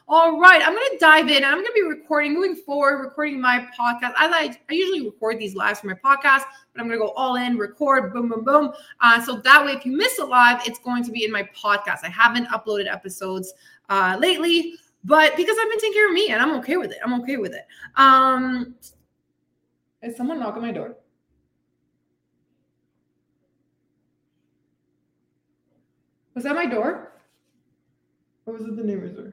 All 0.07 0.39
right, 0.39 0.61
I'm 0.61 0.75
going 0.75 0.91
to 0.91 0.99
dive 1.01 1.31
in 1.31 1.43
I'm 1.43 1.55
going 1.55 1.65
to 1.65 1.73
be 1.75 1.83
recording 1.83 2.35
moving 2.35 2.57
forward, 2.57 3.03
recording 3.03 3.41
my 3.41 3.67
podcast. 3.79 4.13
I 4.17 4.29
like 4.29 4.61
I 4.69 4.75
usually 4.75 5.07
record 5.07 5.39
these 5.39 5.55
lives 5.55 5.81
for 5.81 5.87
my 5.87 5.95
podcast, 5.95 6.43
but 6.73 6.81
I'm 6.81 6.89
going 6.89 7.01
to 7.01 7.07
go 7.07 7.13
all 7.13 7.37
in, 7.37 7.57
record, 7.57 8.13
boom, 8.13 8.29
boom, 8.29 8.45
boom. 8.45 8.73
Uh, 9.01 9.25
so 9.25 9.37
that 9.37 9.65
way, 9.65 9.73
if 9.73 9.87
you 9.87 9.97
miss 9.97 10.19
a 10.19 10.25
live, 10.25 10.61
it's 10.67 10.79
going 10.79 11.05
to 11.05 11.11
be 11.11 11.25
in 11.25 11.33
my 11.33 11.49
podcast. 11.57 12.01
I 12.05 12.11
haven't 12.11 12.49
uploaded 12.49 12.87
episodes 12.93 13.55
uh, 13.89 14.19
lately, 14.21 14.75
but 15.05 15.35
because 15.39 15.57
I've 15.59 15.71
been 15.71 15.81
taking 15.81 15.95
care 15.95 16.09
of 16.09 16.13
me 16.13 16.29
and 16.29 16.43
I'm 16.43 16.55
okay 16.57 16.77
with 16.77 16.91
it. 16.91 16.99
I'm 17.03 17.15
okay 17.23 17.39
with 17.39 17.55
it. 17.55 17.67
Um, 17.97 18.75
is 20.03 20.19
someone 20.19 20.39
knocking 20.39 20.61
my 20.61 20.73
door? 20.73 20.97
Was 26.35 26.45
that 26.45 26.55
my 26.55 26.67
door? 26.67 27.13
Or 28.45 28.53
was 28.53 28.65
it 28.65 28.77
the 28.77 28.83
neighbor's 28.83 29.17
door? 29.17 29.33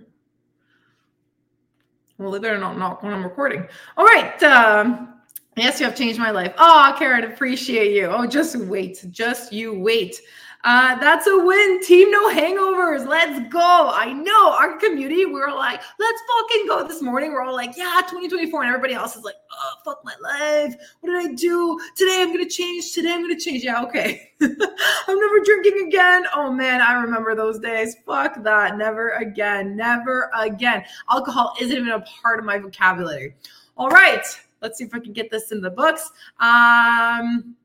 Well, 2.21 2.29
they 2.29 2.37
better 2.37 2.59
not 2.59 2.77
knock 2.77 3.01
when 3.01 3.13
I'm 3.13 3.23
recording. 3.23 3.67
All 3.97 4.05
right. 4.05 4.41
Um, 4.43 5.15
yes, 5.57 5.79
you 5.79 5.87
have 5.87 5.95
changed 5.95 6.19
my 6.19 6.29
life. 6.29 6.53
Oh, 6.59 6.95
Karen, 6.99 7.23
appreciate 7.23 7.95
you. 7.95 8.05
Oh, 8.05 8.27
just 8.27 8.55
wait. 8.55 9.03
Just 9.09 9.51
you 9.51 9.73
wait. 9.73 10.21
Uh, 10.63 10.95
that's 10.99 11.25
a 11.27 11.37
win. 11.37 11.81
Team 11.83 12.11
no 12.11 12.29
hangovers. 12.33 13.07
Let's 13.07 13.51
go. 13.51 13.91
I 13.93 14.13
know 14.13 14.53
our 14.53 14.77
community, 14.77 15.25
we 15.25 15.41
are 15.41 15.55
like, 15.55 15.81
let's 15.99 16.21
fucking 16.37 16.67
go 16.67 16.87
this 16.87 17.01
morning. 17.01 17.31
We're 17.31 17.41
all 17.41 17.55
like, 17.55 17.75
yeah, 17.75 18.01
2024. 18.07 18.61
And 18.61 18.69
everybody 18.69 18.93
else 18.93 19.15
is 19.15 19.23
like, 19.23 19.35
oh, 19.51 19.73
fuck 19.83 20.03
my 20.03 20.13
life. 20.21 20.75
What 20.99 21.11
did 21.11 21.31
I 21.31 21.33
do? 21.33 21.79
Today 21.95 22.21
I'm 22.21 22.31
going 22.31 22.47
to 22.47 22.49
change. 22.49 22.93
Today 22.93 23.11
I'm 23.11 23.21
going 23.21 23.37
to 23.37 23.43
change. 23.43 23.63
Yeah, 23.63 23.81
okay. 23.83 24.31
I'm 24.41 25.19
never 25.19 25.39
drinking 25.43 25.87
again. 25.87 26.25
Oh 26.35 26.51
man, 26.51 26.81
I 26.81 26.93
remember 26.93 27.35
those 27.35 27.59
days. 27.59 27.95
Fuck 28.05 28.43
that. 28.43 28.77
Never 28.77 29.11
again. 29.11 29.75
Never 29.75 30.29
again. 30.37 30.83
Alcohol 31.09 31.55
isn't 31.59 31.75
even 31.75 31.89
a 31.89 32.01
part 32.21 32.39
of 32.39 32.45
my 32.45 32.59
vocabulary. 32.59 33.35
All 33.77 33.89
right. 33.89 34.23
Let's 34.61 34.77
see 34.77 34.83
if 34.83 34.93
I 34.93 34.99
can 34.99 35.13
get 35.13 35.31
this 35.31 35.51
in 35.51 35.59
the 35.59 35.71
books. 35.71 36.11
Um, 36.39 37.55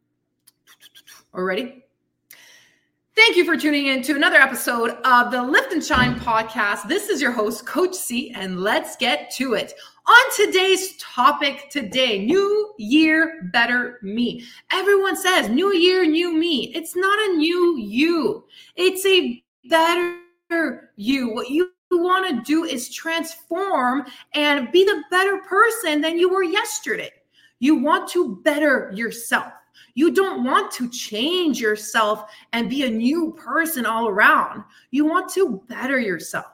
are 1.35 1.45
ready? 1.45 1.86
Thank 3.17 3.39
you 3.39 3.47
for 3.47 3.57
tuning 3.57 3.87
in 3.87 4.03
to 4.03 4.15
another 4.15 4.37
episode 4.37 4.91
of 5.03 5.31
the 5.31 5.43
Lift 5.43 5.73
and 5.73 5.83
Shine 5.83 6.21
podcast. 6.21 6.87
This 6.87 7.09
is 7.09 7.23
your 7.23 7.33
host, 7.33 7.65
Coach 7.65 7.95
C, 7.95 8.31
and 8.33 8.61
let's 8.61 8.95
get 8.95 9.31
to 9.37 9.55
it. 9.55 9.73
On 10.07 10.37
today's 10.37 10.99
topic 10.99 11.71
today, 11.71 12.23
new 12.23 12.75
year, 12.77 13.49
better 13.55 14.01
me. 14.03 14.45
Everyone 14.71 15.17
says 15.17 15.49
new 15.49 15.73
year, 15.75 16.05
new 16.05 16.35
me. 16.35 16.71
It's 16.75 16.95
not 16.95 17.19
a 17.31 17.37
new 17.39 17.79
you, 17.79 18.45
it's 18.77 19.07
a 19.07 19.43
better 19.71 20.91
you. 20.97 21.31
What 21.33 21.49
you 21.49 21.73
want 21.91 22.29
to 22.29 22.43
do 22.43 22.65
is 22.65 22.95
transform 22.95 24.05
and 24.35 24.71
be 24.73 24.85
the 24.85 25.03
better 25.11 25.39
person 25.39 26.03
than 26.03 26.19
you 26.19 26.29
were 26.29 26.45
yesterday. 26.45 27.13
You 27.61 27.77
want 27.77 28.11
to 28.11 28.37
better 28.45 28.93
yourself. 28.95 29.55
You 29.97 30.13
don't 30.13 30.45
want 30.45 30.71
to 30.73 30.91
change 30.91 31.59
yourself 31.59 32.31
and 32.53 32.69
be 32.69 32.85
a 32.85 32.91
new 32.91 33.33
person 33.33 33.87
all 33.87 34.09
around. 34.09 34.63
You 34.91 35.07
want 35.07 35.33
to 35.33 35.63
better 35.69 35.99
yourself. 35.99 36.45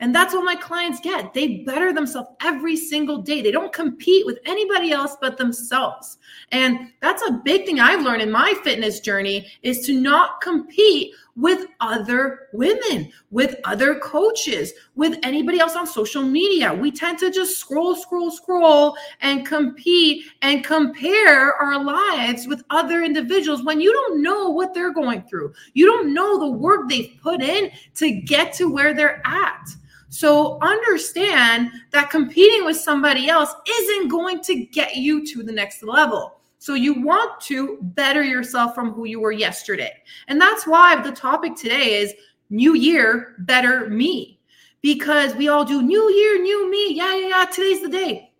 And 0.00 0.14
that's 0.14 0.34
what 0.34 0.44
my 0.44 0.56
clients 0.56 1.00
get. 1.00 1.34
They 1.34 1.58
better 1.58 1.92
themselves 1.92 2.30
every 2.42 2.74
single 2.74 3.18
day. 3.18 3.42
They 3.42 3.50
don't 3.50 3.72
compete 3.72 4.24
with 4.24 4.38
anybody 4.46 4.92
else 4.92 5.16
but 5.20 5.36
themselves. 5.36 6.16
And 6.52 6.90
that's 7.00 7.22
a 7.22 7.40
big 7.44 7.66
thing 7.66 7.80
I've 7.80 8.02
learned 8.02 8.22
in 8.22 8.30
my 8.30 8.54
fitness 8.64 9.00
journey 9.00 9.46
is 9.62 9.86
to 9.86 9.98
not 9.98 10.40
compete 10.40 11.14
with 11.36 11.66
other 11.80 12.48
women, 12.52 13.12
with 13.30 13.56
other 13.64 13.96
coaches, 13.96 14.72
with 14.94 15.18
anybody 15.22 15.60
else 15.60 15.76
on 15.76 15.86
social 15.86 16.22
media. 16.22 16.72
We 16.72 16.90
tend 16.90 17.18
to 17.18 17.30
just 17.30 17.58
scroll, 17.58 17.94
scroll, 17.94 18.30
scroll 18.30 18.96
and 19.20 19.46
compete 19.46 20.24
and 20.42 20.64
compare 20.64 21.52
our 21.54 21.82
lives 21.82 22.46
with 22.46 22.64
other 22.70 23.02
individuals 23.02 23.62
when 23.64 23.80
you 23.80 23.92
don't 23.92 24.22
know 24.22 24.48
what 24.48 24.72
they're 24.72 24.94
going 24.94 25.22
through. 25.22 25.52
You 25.74 25.86
don't 25.86 26.14
know 26.14 26.38
the 26.38 26.50
work 26.50 26.88
they've 26.88 27.18
put 27.22 27.42
in 27.42 27.70
to 27.96 28.10
get 28.12 28.52
to 28.54 28.72
where 28.72 28.94
they're 28.94 29.20
at. 29.26 29.68
So 30.08 30.58
understand 30.62 31.70
that 31.90 32.10
competing 32.10 32.64
with 32.64 32.78
somebody 32.78 33.28
else 33.28 33.52
isn't 33.68 34.08
going 34.08 34.40
to 34.44 34.64
get 34.64 34.96
you 34.96 35.26
to 35.26 35.42
the 35.42 35.52
next 35.52 35.82
level. 35.82 36.35
So 36.58 36.74
you 36.74 37.00
want 37.02 37.40
to 37.42 37.78
better 37.82 38.22
yourself 38.22 38.74
from 38.74 38.92
who 38.92 39.04
you 39.06 39.20
were 39.20 39.32
yesterday. 39.32 39.92
And 40.28 40.40
that's 40.40 40.66
why 40.66 41.00
the 41.00 41.12
topic 41.12 41.54
today 41.54 42.00
is 42.00 42.14
new 42.50 42.74
year, 42.74 43.34
better 43.40 43.88
me. 43.88 44.40
Because 44.82 45.34
we 45.34 45.48
all 45.48 45.64
do 45.64 45.82
new 45.82 46.10
year, 46.12 46.40
new 46.40 46.70
me. 46.70 46.94
Yeah, 46.94 47.16
yeah, 47.16 47.28
yeah. 47.28 47.44
Today's 47.46 47.82
the 47.82 47.88
day. 47.88 48.32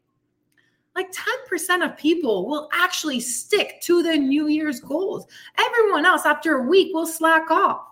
Like 0.94 1.12
10% 1.50 1.84
of 1.84 1.98
people 1.98 2.48
will 2.48 2.70
actually 2.72 3.20
stick 3.20 3.80
to 3.82 4.02
the 4.02 4.16
New 4.16 4.46
Year's 4.46 4.80
goals. 4.80 5.26
Everyone 5.58 6.06
else, 6.06 6.24
after 6.24 6.56
a 6.56 6.62
week, 6.62 6.94
will 6.94 7.06
slack 7.06 7.50
off. 7.50 7.82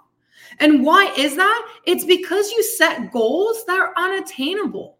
And 0.58 0.82
why 0.82 1.12
is 1.18 1.36
that? 1.36 1.68
It's 1.84 2.04
because 2.04 2.50
you 2.50 2.62
set 2.62 3.12
goals 3.12 3.64
that 3.66 3.78
are 3.78 3.92
unattainable. 3.98 4.96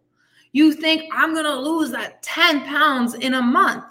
You 0.51 0.73
think, 0.73 1.11
I'm 1.13 1.33
going 1.33 1.45
to 1.45 1.55
lose 1.55 1.89
that 1.91 2.21
10 2.21 2.65
pounds 2.65 3.15
in 3.15 3.33
a 3.33 3.41
month 3.41 3.85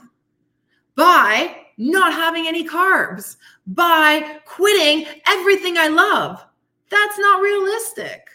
by 0.97 1.57
not 1.77 2.13
having 2.13 2.47
any 2.47 2.67
carbs, 2.67 3.37
by 3.67 4.39
quitting 4.45 5.07
everything 5.27 5.77
I 5.77 5.89
love. 5.89 6.45
That's 6.91 7.19
not 7.19 7.43
realistic. 7.43 8.29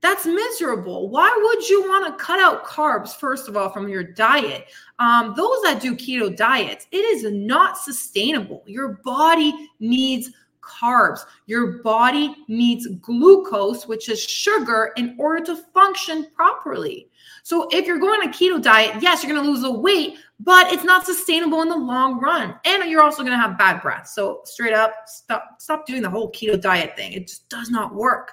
That's 0.00 0.26
miserable. 0.26 1.08
Why 1.08 1.34
would 1.42 1.68
you 1.68 1.88
want 1.88 2.06
to 2.06 2.22
cut 2.22 2.38
out 2.38 2.64
carbs, 2.64 3.16
first 3.16 3.48
of 3.48 3.56
all, 3.56 3.70
from 3.70 3.88
your 3.88 4.04
diet? 4.04 4.66
Um, 4.98 5.32
those 5.34 5.62
that 5.62 5.80
do 5.80 5.96
keto 5.96 6.36
diets, 6.36 6.86
it 6.92 6.98
is 6.98 7.24
not 7.32 7.78
sustainable. 7.78 8.62
Your 8.66 9.00
body 9.02 9.70
needs 9.80 10.30
carbs. 10.60 11.20
Your 11.46 11.82
body 11.82 12.36
needs 12.48 12.86
glucose, 13.00 13.86
which 13.86 14.08
is 14.08 14.22
sugar, 14.22 14.92
in 14.96 15.16
order 15.18 15.42
to 15.46 15.56
function 15.56 16.28
properly. 16.34 17.08
So 17.44 17.68
if 17.70 17.86
you're 17.86 17.98
going 17.98 18.26
a 18.26 18.32
keto 18.32 18.60
diet, 18.60 19.02
yes, 19.02 19.22
you're 19.22 19.30
going 19.30 19.44
to 19.44 19.48
lose 19.48 19.60
the 19.60 19.70
weight, 19.70 20.16
but 20.40 20.72
it's 20.72 20.82
not 20.82 21.04
sustainable 21.04 21.60
in 21.60 21.68
the 21.68 21.76
long 21.76 22.18
run. 22.18 22.54
And 22.64 22.90
you're 22.90 23.02
also 23.02 23.22
going 23.22 23.38
to 23.38 23.38
have 23.38 23.58
bad 23.58 23.82
breath. 23.82 24.08
So 24.08 24.40
straight 24.44 24.72
up, 24.72 24.94
stop 25.04 25.60
stop 25.60 25.86
doing 25.86 26.00
the 26.00 26.08
whole 26.08 26.32
keto 26.32 26.58
diet 26.58 26.96
thing. 26.96 27.12
It 27.12 27.28
just 27.28 27.46
does 27.50 27.68
not 27.68 27.94
work. 27.94 28.32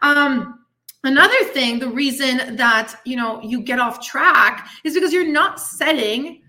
Um, 0.00 0.60
another 1.02 1.42
thing, 1.46 1.80
the 1.80 1.88
reason 1.88 2.54
that 2.54 2.94
you 3.04 3.16
know 3.16 3.42
you 3.42 3.62
get 3.62 3.80
off 3.80 4.00
track 4.00 4.68
is 4.84 4.94
because 4.94 5.12
you're 5.12 5.26
not 5.26 5.58
setting 5.58 6.42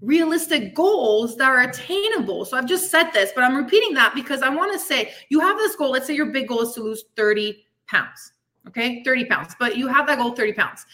realistic 0.00 0.76
goals 0.76 1.36
that 1.38 1.48
are 1.48 1.62
attainable. 1.62 2.44
So 2.44 2.56
I've 2.56 2.68
just 2.68 2.88
said 2.88 3.10
this, 3.10 3.32
but 3.34 3.42
I'm 3.42 3.56
repeating 3.56 3.94
that 3.94 4.14
because 4.14 4.42
I 4.42 4.48
want 4.48 4.72
to 4.74 4.78
say 4.78 5.12
you 5.28 5.40
have 5.40 5.58
this 5.58 5.74
goal. 5.74 5.90
Let's 5.90 6.06
say 6.06 6.14
your 6.14 6.26
big 6.26 6.46
goal 6.46 6.62
is 6.62 6.72
to 6.74 6.82
lose 6.82 7.02
30 7.16 7.64
pounds. 7.88 8.32
Okay, 8.68 9.02
30 9.02 9.24
pounds, 9.24 9.56
but 9.58 9.76
you 9.76 9.88
have 9.88 10.06
that 10.06 10.18
goal 10.18 10.36
30 10.36 10.52
pounds. 10.52 10.86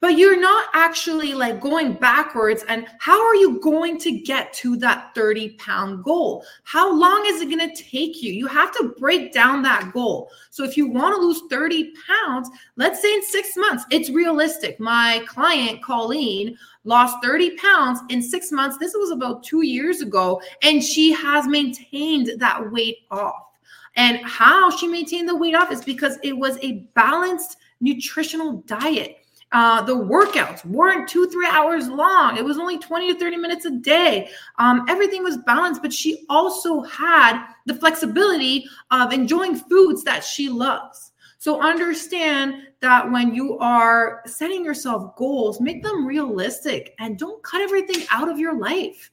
But 0.00 0.16
you're 0.16 0.40
not 0.40 0.68
actually 0.72 1.34
like 1.34 1.60
going 1.60 1.92
backwards. 1.92 2.64
And 2.68 2.86
how 2.98 3.22
are 3.26 3.34
you 3.34 3.60
going 3.60 3.98
to 3.98 4.10
get 4.10 4.52
to 4.54 4.76
that 4.78 5.14
30 5.14 5.50
pound 5.50 6.04
goal? 6.04 6.44
How 6.64 6.90
long 6.90 7.24
is 7.26 7.42
it 7.42 7.50
going 7.50 7.68
to 7.68 7.82
take 7.82 8.22
you? 8.22 8.32
You 8.32 8.46
have 8.46 8.72
to 8.76 8.94
break 8.98 9.32
down 9.32 9.62
that 9.62 9.92
goal. 9.92 10.30
So 10.48 10.64
if 10.64 10.76
you 10.76 10.90
want 10.90 11.14
to 11.14 11.20
lose 11.20 11.42
30 11.50 11.92
pounds, 12.06 12.48
let's 12.76 13.02
say 13.02 13.12
in 13.12 13.22
six 13.22 13.56
months, 13.56 13.84
it's 13.90 14.08
realistic. 14.08 14.80
My 14.80 15.22
client, 15.28 15.82
Colleen, 15.82 16.56
lost 16.84 17.16
30 17.22 17.56
pounds 17.56 18.00
in 18.08 18.22
six 18.22 18.50
months. 18.50 18.78
This 18.78 18.94
was 18.94 19.10
about 19.10 19.42
two 19.42 19.62
years 19.62 20.00
ago, 20.00 20.40
and 20.62 20.82
she 20.82 21.12
has 21.12 21.46
maintained 21.46 22.40
that 22.40 22.72
weight 22.72 22.98
off. 23.10 23.50
And 23.96 24.18
how 24.24 24.70
she 24.70 24.86
maintained 24.86 25.28
the 25.28 25.36
weight 25.36 25.54
off 25.54 25.70
is 25.70 25.84
because 25.84 26.18
it 26.22 26.32
was 26.32 26.58
a 26.62 26.88
balanced 26.94 27.58
nutritional 27.80 28.62
diet. 28.66 29.19
Uh, 29.52 29.82
the 29.82 29.94
workouts 29.94 30.64
weren't 30.64 31.08
two, 31.08 31.28
three 31.28 31.46
hours 31.46 31.88
long. 31.88 32.36
It 32.36 32.44
was 32.44 32.58
only 32.58 32.78
20 32.78 33.12
to 33.12 33.18
30 33.18 33.36
minutes 33.36 33.64
a 33.64 33.70
day. 33.70 34.30
Um, 34.58 34.84
everything 34.88 35.24
was 35.24 35.38
balanced, 35.38 35.82
but 35.82 35.92
she 35.92 36.24
also 36.28 36.82
had 36.82 37.44
the 37.66 37.74
flexibility 37.74 38.66
of 38.90 39.12
enjoying 39.12 39.56
foods 39.56 40.04
that 40.04 40.24
she 40.24 40.48
loves. 40.48 41.10
So 41.38 41.60
understand 41.62 42.66
that 42.80 43.10
when 43.10 43.34
you 43.34 43.58
are 43.58 44.22
setting 44.26 44.64
yourself 44.64 45.16
goals, 45.16 45.60
make 45.60 45.82
them 45.82 46.06
realistic 46.06 46.94
and 46.98 47.18
don't 47.18 47.42
cut 47.42 47.62
everything 47.62 48.06
out 48.10 48.28
of 48.28 48.38
your 48.38 48.58
life. 48.58 49.10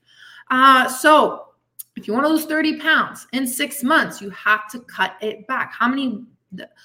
Uh, 0.52 0.88
so 0.88 1.48
if 1.96 2.08
you 2.08 2.14
want 2.14 2.26
to 2.26 2.30
lose 2.30 2.46
30 2.46 2.80
pounds 2.80 3.28
in 3.34 3.48
six 3.48 3.82
months, 3.82 4.22
you 4.22 4.30
have 4.32 4.70
to 4.72 4.80
cut 4.82 5.16
it 5.22 5.48
back. 5.48 5.74
How 5.74 5.88
many 5.88 6.26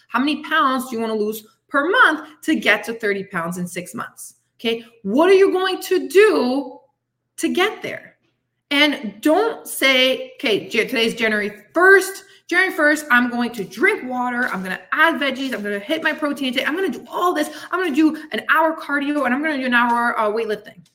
how 0.08 0.18
many 0.18 0.42
pounds 0.42 0.88
do 0.88 0.96
you 0.96 1.00
want 1.00 1.12
to 1.12 1.18
lose 1.18 1.46
per 1.72 1.88
month 1.88 2.42
to 2.42 2.54
get 2.54 2.84
to 2.84 2.92
30 2.92 3.24
pounds 3.24 3.56
in 3.56 3.66
six 3.66 3.94
months? 3.94 4.34
Okay, 4.60 4.84
what 5.02 5.28
are 5.28 5.34
you 5.34 5.50
going 5.50 5.80
to 5.80 6.08
do 6.08 6.78
to 7.38 7.52
get 7.52 7.82
there? 7.82 8.16
And 8.70 9.20
don't 9.20 9.66
say, 9.66 10.34
okay, 10.36 10.68
today's 10.68 11.14
January 11.14 11.50
1st. 11.74 12.22
January 12.46 12.74
1st, 12.74 13.06
I'm 13.10 13.30
going 13.30 13.50
to 13.52 13.64
drink 13.64 14.08
water. 14.08 14.48
I'm 14.48 14.62
going 14.62 14.76
to 14.76 14.82
add 14.92 15.20
veggies. 15.20 15.54
I'm 15.54 15.62
going 15.62 15.78
to 15.78 15.84
hit 15.84 16.02
my 16.02 16.12
protein 16.12 16.48
intake. 16.48 16.68
I'm 16.68 16.76
going 16.76 16.92
to 16.92 16.98
do 16.98 17.04
all 17.10 17.32
this. 17.34 17.50
I'm 17.70 17.80
going 17.80 17.94
to 17.94 18.14
do 18.14 18.28
an 18.32 18.42
hour 18.50 18.76
cardio 18.76 19.24
and 19.24 19.34
I'm 19.34 19.42
going 19.42 19.54
to 19.54 19.58
do 19.58 19.66
an 19.66 19.74
hour 19.74 20.18
uh, 20.18 20.30
weightlifting. 20.30 20.86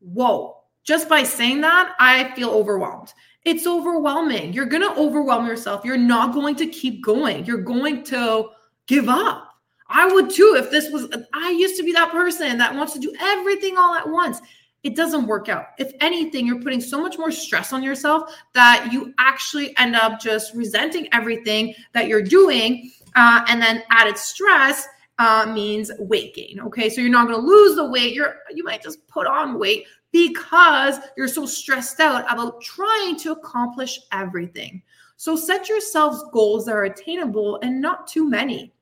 Whoa. 0.00 0.58
Just 0.84 1.08
by 1.08 1.22
saying 1.22 1.60
that, 1.62 1.94
I 1.98 2.32
feel 2.34 2.50
overwhelmed. 2.50 3.12
It's 3.44 3.66
overwhelming. 3.66 4.52
You're 4.52 4.66
going 4.66 4.82
to 4.82 5.00
overwhelm 5.00 5.46
yourself. 5.46 5.84
You're 5.84 5.96
not 5.96 6.34
going 6.34 6.56
to 6.56 6.66
keep 6.66 7.04
going. 7.04 7.44
You're 7.44 7.58
going 7.58 8.02
to 8.04 8.50
give 8.86 9.08
up. 9.08 9.45
I 9.88 10.06
would 10.12 10.30
too 10.30 10.56
if 10.58 10.70
this 10.70 10.90
was, 10.90 11.08
I 11.32 11.50
used 11.50 11.76
to 11.76 11.82
be 11.82 11.92
that 11.92 12.10
person 12.10 12.58
that 12.58 12.74
wants 12.74 12.92
to 12.94 12.98
do 12.98 13.14
everything 13.20 13.76
all 13.78 13.94
at 13.94 14.08
once 14.08 14.40
it 14.86 14.94
doesn't 14.94 15.26
work 15.26 15.48
out. 15.48 15.70
If 15.78 15.92
anything, 16.00 16.46
you're 16.46 16.62
putting 16.62 16.80
so 16.80 17.00
much 17.00 17.18
more 17.18 17.32
stress 17.32 17.72
on 17.72 17.82
yourself 17.82 18.32
that 18.54 18.90
you 18.92 19.12
actually 19.18 19.76
end 19.78 19.96
up 19.96 20.20
just 20.20 20.54
resenting 20.54 21.08
everything 21.12 21.74
that 21.92 22.06
you're 22.06 22.22
doing. 22.22 22.92
Uh, 23.16 23.44
and 23.48 23.60
then 23.60 23.82
added 23.90 24.16
stress 24.16 24.86
uh, 25.18 25.50
means 25.52 25.90
weight 25.98 26.36
gain. 26.36 26.60
Okay, 26.60 26.88
so 26.88 27.00
you're 27.00 27.10
not 27.10 27.26
going 27.26 27.40
to 27.40 27.44
lose 27.44 27.74
the 27.74 27.84
weight. 27.84 28.14
You're 28.14 28.36
you 28.54 28.62
might 28.62 28.80
just 28.80 29.04
put 29.08 29.26
on 29.26 29.58
weight 29.58 29.86
because 30.12 31.00
you're 31.16 31.26
so 31.26 31.46
stressed 31.46 31.98
out 31.98 32.30
about 32.32 32.60
trying 32.60 33.16
to 33.20 33.32
accomplish 33.32 33.98
everything. 34.12 34.82
So 35.16 35.34
set 35.34 35.68
yourselves 35.68 36.22
goals 36.32 36.66
that 36.66 36.76
are 36.76 36.84
attainable 36.84 37.58
and 37.62 37.80
not 37.80 38.06
too 38.06 38.28
many. 38.28 38.72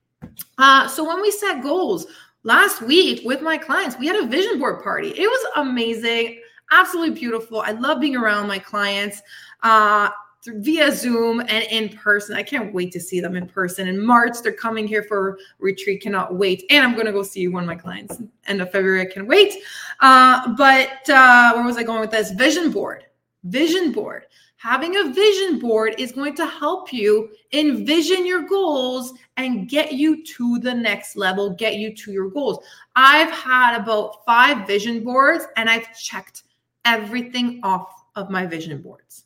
Uh, 0.59 0.89
so 0.89 1.07
when 1.07 1.21
we 1.21 1.31
set 1.31 1.63
goals 1.63 2.07
last 2.43 2.83
week 2.83 3.23
with 3.25 3.43
my 3.43 3.57
clients, 3.57 3.99
we 3.99 4.07
had 4.07 4.17
a 4.17 4.27
vision 4.27 4.59
board 4.59 4.83
party. 4.83 5.09
It 5.09 5.27
was 5.27 5.47
amazing, 5.57 6.41
absolutely 6.71 7.19
beautiful. 7.19 7.61
I 7.61 7.73
love 7.73 8.01
being 8.01 8.17
around 8.17 8.49
my 8.49 8.59
clients. 8.59 9.23
Uh, 9.63 10.11
via 10.47 10.93
Zoom 10.93 11.41
and 11.41 11.65
in 11.71 11.89
person. 11.91 12.37
I 12.37 12.43
can't 12.43 12.73
wait 12.75 12.93
to 12.93 13.01
see 13.01 13.21
them 13.21 13.37
in 13.37 13.47
person. 13.47 13.89
In 13.89 14.05
March, 14.05 14.37
they're 14.43 14.53
coming 14.53 14.87
here 14.87 15.03
for 15.03 15.39
retreat. 15.59 16.03
Cannot 16.03 16.35
wait. 16.35 16.65
And 16.71 16.85
I'm 16.85 16.95
going 16.95 17.07
to 17.07 17.13
go 17.13 17.23
see 17.23 17.49
one 17.49 17.63
of 17.63 17.67
my 17.67 17.77
clients 17.77 18.21
end 18.47 18.61
of 18.61 18.71
February. 18.71 19.03
I 19.03 19.13
can 19.13 19.27
wait. 19.27 19.55
Uh, 20.01 20.55
but 20.57 21.09
uh, 21.09 21.53
where 21.55 21.65
was 21.65 21.77
I 21.77 21.83
going 21.83 22.01
with 22.01 22.11
this? 22.11 22.31
Vision 22.33 22.71
board. 22.71 23.05
Vision 23.45 23.93
board. 23.93 24.27
Having 24.65 24.97
a 24.97 25.13
vision 25.13 25.59
board 25.59 25.95
is 25.99 26.13
going 26.13 26.35
to 26.37 26.47
help 26.47 26.91
you 26.91 27.29
envision 27.53 28.25
your 28.25 28.49
goals 28.49 29.13
and 29.37 29.69
get 29.69 29.93
you 29.93 30.25
to 30.25 30.59
the 30.61 30.73
next 30.73 31.17
level, 31.17 31.51
get 31.51 31.75
you 31.75 31.95
to 31.95 32.11
your 32.11 32.31
goals. 32.31 32.65
I've 32.97 33.31
had 33.31 33.79
about 33.79 34.25
five 34.25 34.67
vision 34.67 35.05
boards 35.05 35.45
and 35.59 35.69
I've 35.69 35.95
checked 35.95 36.45
everything 36.87 37.61
off 37.63 37.91
of 38.17 38.31
my 38.31 38.47
vision 38.47 38.81
boards. 38.81 39.25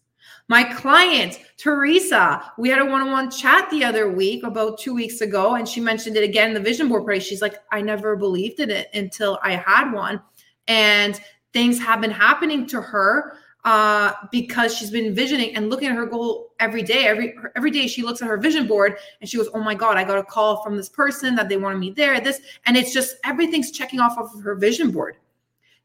My 0.49 0.65
client, 0.65 1.39
Teresa, 1.57 2.51
we 2.59 2.69
had 2.69 2.81
a 2.81 2.85
one 2.85 3.03
on 3.03 3.13
one 3.13 3.31
chat 3.31 3.71
the 3.71 3.85
other 3.85 4.11
week, 4.11 4.43
about 4.43 4.81
two 4.81 4.93
weeks 4.93 5.21
ago, 5.21 5.55
and 5.55 5.69
she 5.69 5.81
mentioned 5.81 6.17
it 6.17 6.25
again 6.25 6.49
in 6.49 6.55
the 6.55 6.61
vision 6.61 6.89
board 6.89 7.05
party. 7.05 7.21
She's 7.21 7.43
like, 7.43 7.61
I 7.71 7.81
never 7.81 8.17
believed 8.17 8.59
in 8.59 8.71
it 8.71 8.89
until 8.93 9.39
I 9.45 9.55
had 9.55 9.93
one. 9.93 10.21
And 10.67 11.21
things 11.53 11.79
have 11.79 12.01
been 12.01 12.11
happening 12.11 12.67
to 12.69 12.81
her 12.81 13.39
uh, 13.65 14.13
because 14.31 14.77
she's 14.77 14.91
been 14.91 15.15
visioning 15.15 15.55
and 15.57 15.69
looking 15.71 15.89
at 15.89 15.97
her 15.97 16.07
goal 16.07 16.53
every 16.61 16.83
day. 16.83 17.07
Every 17.07 17.35
every 17.57 17.71
day 17.71 17.87
she 17.87 18.03
looks 18.03 18.23
at 18.23 18.29
her 18.29 18.37
vision 18.37 18.67
board 18.67 18.97
and 19.21 19.29
she 19.29 19.37
goes, 19.37 19.49
"Oh 19.53 19.61
my 19.61 19.75
god, 19.75 19.97
I 19.97 20.05
got 20.05 20.19
a 20.19 20.25
call 20.25 20.63
from 20.63 20.77
this 20.77 20.89
person 20.89 21.35
that 21.37 21.49
they 21.49 21.57
wanted 21.57 21.79
me 21.79 21.91
there." 21.91 22.21
This 22.21 22.41
and 22.67 22.77
it's 22.77 22.93
just 22.93 23.17
everything's 23.25 23.71
checking 23.71 24.01
off 24.01 24.17
of 24.17 24.41
her 24.43 24.55
vision 24.55 24.91
board. 24.91 25.17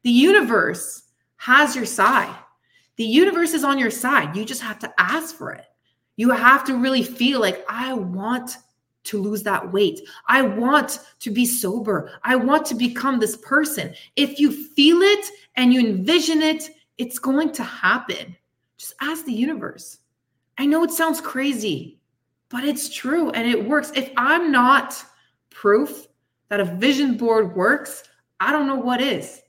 The 0.04 0.12
universe 0.12 1.04
has 1.38 1.76
your 1.76 1.86
side. 1.86 2.34
The 2.96 3.04
universe 3.04 3.54
is 3.54 3.64
on 3.64 3.80
your 3.80 3.90
side. 3.90 4.36
You 4.36 4.46
just 4.46 4.62
have 4.62 4.80
to 4.80 4.94
ask 5.00 5.36
for 5.36 5.52
it. 5.52 5.66
You 6.16 6.30
have 6.30 6.64
to 6.66 6.78
really 6.78 7.02
feel 7.02 7.40
like, 7.42 7.66
I 7.68 7.94
want 7.94 8.58
to 9.06 9.22
lose 9.22 9.44
that 9.44 9.72
weight. 9.72 10.02
I 10.28 10.42
want 10.44 11.00
to 11.20 11.32
be 11.32 11.46
sober. 11.46 12.12
I 12.24 12.36
want 12.36 12.66
to 12.68 12.76
become 12.76 13.20
this 13.20 13.36
person. 13.38 13.94
If 14.16 14.40
you 14.40 14.52
feel 14.52 15.02
it 15.02 15.26
and 15.56 15.74
you 15.74 15.80
envision 15.80 16.42
it, 16.42 16.70
it's 16.98 17.20
going 17.20 17.52
to 17.54 17.64
happen. 17.64 18.36
Just 18.78 18.94
ask 19.02 19.26
the 19.26 19.34
universe. 19.34 20.00
I 20.58 20.66
know 20.66 20.84
it 20.84 20.92
sounds 20.92 21.22
crazy, 21.22 22.00
but 22.50 22.64
it's 22.64 22.94
true 22.94 23.32
and 23.32 23.48
it 23.48 23.68
works. 23.68 23.92
If 23.96 24.12
I'm 24.18 24.52
not 24.52 25.04
proof 25.50 26.08
that 26.50 26.60
a 26.60 26.66
vision 26.66 27.18
board 27.18 27.56
works, 27.56 28.04
I 28.40 28.52
don't 28.52 28.68
know 28.68 28.76
what 28.76 29.02
is. 29.02 29.42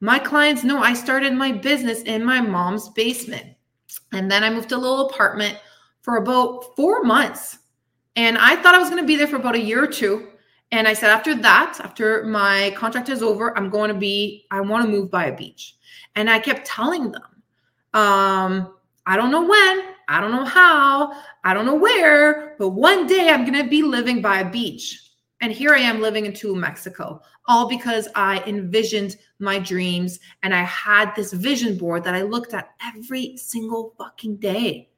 My 0.00 0.18
clients 0.18 0.64
know 0.64 0.82
I 0.82 0.94
started 0.94 1.32
my 1.34 1.52
business 1.52 2.02
in 2.02 2.24
my 2.24 2.40
mom's 2.40 2.88
basement. 2.90 3.46
And 4.12 4.30
then 4.30 4.42
I 4.42 4.50
moved 4.50 4.70
to 4.70 4.76
a 4.76 4.78
little 4.78 5.08
apartment 5.08 5.58
for 6.02 6.16
about 6.16 6.74
four 6.76 7.02
months. 7.02 7.58
And 8.16 8.38
I 8.38 8.56
thought 8.56 8.74
I 8.74 8.78
was 8.78 8.90
going 8.90 9.02
to 9.02 9.06
be 9.06 9.16
there 9.16 9.26
for 9.26 9.36
about 9.36 9.54
a 9.54 9.60
year 9.60 9.82
or 9.82 9.86
two. 9.86 10.28
And 10.72 10.86
I 10.86 10.94
said, 10.94 11.10
after 11.10 11.34
that, 11.34 11.80
after 11.80 12.24
my 12.24 12.72
contract 12.76 13.08
is 13.08 13.22
over, 13.22 13.56
I'm 13.58 13.70
going 13.70 13.88
to 13.88 13.98
be, 13.98 14.46
I 14.50 14.60
want 14.60 14.84
to 14.84 14.90
move 14.90 15.10
by 15.10 15.26
a 15.26 15.36
beach. 15.36 15.76
And 16.16 16.28
I 16.28 16.38
kept 16.38 16.66
telling 16.66 17.12
them, 17.12 17.22
um, 17.94 18.74
I 19.06 19.16
don't 19.16 19.30
know 19.30 19.46
when, 19.46 19.94
I 20.08 20.20
don't 20.20 20.32
know 20.32 20.44
how, 20.44 21.12
I 21.44 21.54
don't 21.54 21.66
know 21.66 21.74
where, 21.74 22.56
but 22.58 22.70
one 22.70 23.06
day 23.06 23.30
I'm 23.30 23.44
going 23.44 23.62
to 23.62 23.68
be 23.68 23.82
living 23.82 24.20
by 24.20 24.40
a 24.40 24.50
beach. 24.50 25.10
And 25.40 25.52
here 25.52 25.72
I 25.72 25.78
am 25.78 26.00
living 26.00 26.26
in 26.26 26.32
Tulum, 26.32 26.58
Mexico, 26.58 27.22
all 27.46 27.68
because 27.68 28.08
I 28.14 28.42
envisioned 28.46 29.16
my 29.38 29.58
dreams 29.58 30.20
and 30.42 30.54
I 30.54 30.62
had 30.62 31.14
this 31.14 31.32
vision 31.32 31.78
board 31.78 32.04
that 32.04 32.14
I 32.14 32.22
looked 32.22 32.52
at 32.52 32.70
every 32.84 33.36
single 33.38 33.94
fucking 33.96 34.36
day. 34.36 34.90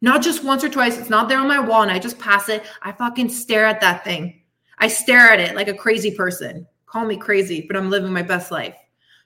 Not 0.00 0.22
just 0.22 0.44
once 0.44 0.62
or 0.62 0.68
twice. 0.68 0.96
It's 0.96 1.10
not 1.10 1.28
there 1.28 1.40
on 1.40 1.48
my 1.48 1.58
wall 1.58 1.82
and 1.82 1.90
I 1.90 1.98
just 1.98 2.18
pass 2.18 2.48
it. 2.48 2.62
I 2.82 2.92
fucking 2.92 3.30
stare 3.30 3.66
at 3.66 3.80
that 3.80 4.04
thing. 4.04 4.42
I 4.78 4.86
stare 4.86 5.30
at 5.32 5.40
it 5.40 5.56
like 5.56 5.66
a 5.66 5.74
crazy 5.74 6.12
person. 6.12 6.66
Call 6.86 7.04
me 7.04 7.16
crazy, 7.16 7.64
but 7.66 7.76
I'm 7.76 7.90
living 7.90 8.12
my 8.12 8.22
best 8.22 8.52
life. 8.52 8.76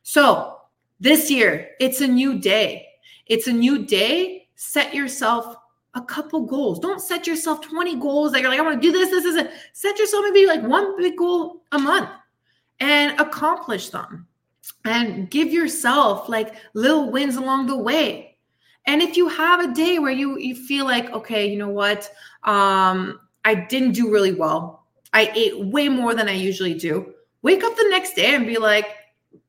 So 0.03 0.62
this 1.03 1.33
year, 1.33 1.71
it's 1.81 2.01
a 2.01 2.07
new 2.07 2.39
day. 2.39 2.87
It's 3.27 3.49
a 3.49 3.53
new 3.53 3.85
day. 3.85 4.47
Set 4.55 4.95
yourself 4.95 5.57
a 5.95 6.01
couple 6.01 6.47
goals. 6.47 6.79
Don't 6.79 7.01
set 7.01 7.27
yourself 7.27 7.61
20 7.61 7.97
goals 7.97 8.31
that 8.31 8.41
you're 8.41 8.49
like, 8.49 8.61
I 8.61 8.63
want 8.63 8.81
to 8.81 8.89
do 8.89 8.93
this, 8.93 9.11
this, 9.11 9.25
this. 9.35 9.53
Set 9.73 9.99
yourself 9.99 10.25
maybe 10.29 10.47
like 10.47 10.63
one 10.63 10.97
big 10.97 11.19
goal 11.19 11.63
a 11.73 11.79
month 11.79 12.09
and 12.79 13.21
accomplish 13.21 13.91
them. 13.91 14.29
And 14.85 15.29
give 15.29 15.53
yourself 15.53 16.29
like 16.29 16.55
little 16.75 17.11
wins 17.11 17.35
along 17.35 17.67
the 17.67 17.77
way. 17.77 18.39
And 18.87 19.03
if 19.03 19.17
you 19.17 19.29
have 19.29 19.59
a 19.59 19.75
day 19.75 19.99
where 19.99 20.13
you 20.13 20.39
you 20.39 20.55
feel 20.55 20.85
like, 20.85 21.11
okay, 21.11 21.51
you 21.51 21.59
know 21.59 21.69
what? 21.69 22.09
Um, 22.45 23.19
I 23.45 23.57
didn't 23.57 23.93
do 23.93 24.09
really 24.09 24.35
well. 24.35 24.87
I 25.13 25.33
ate 25.35 25.67
way 25.67 25.89
more 25.89 26.15
than 26.15 26.29
I 26.29 26.35
usually 26.35 26.75
do. 26.75 27.13
Wake 27.43 27.65
up 27.65 27.77
the 27.77 27.89
next 27.91 28.15
day 28.15 28.37
and 28.37 28.47
be 28.47 28.57
like, 28.57 28.87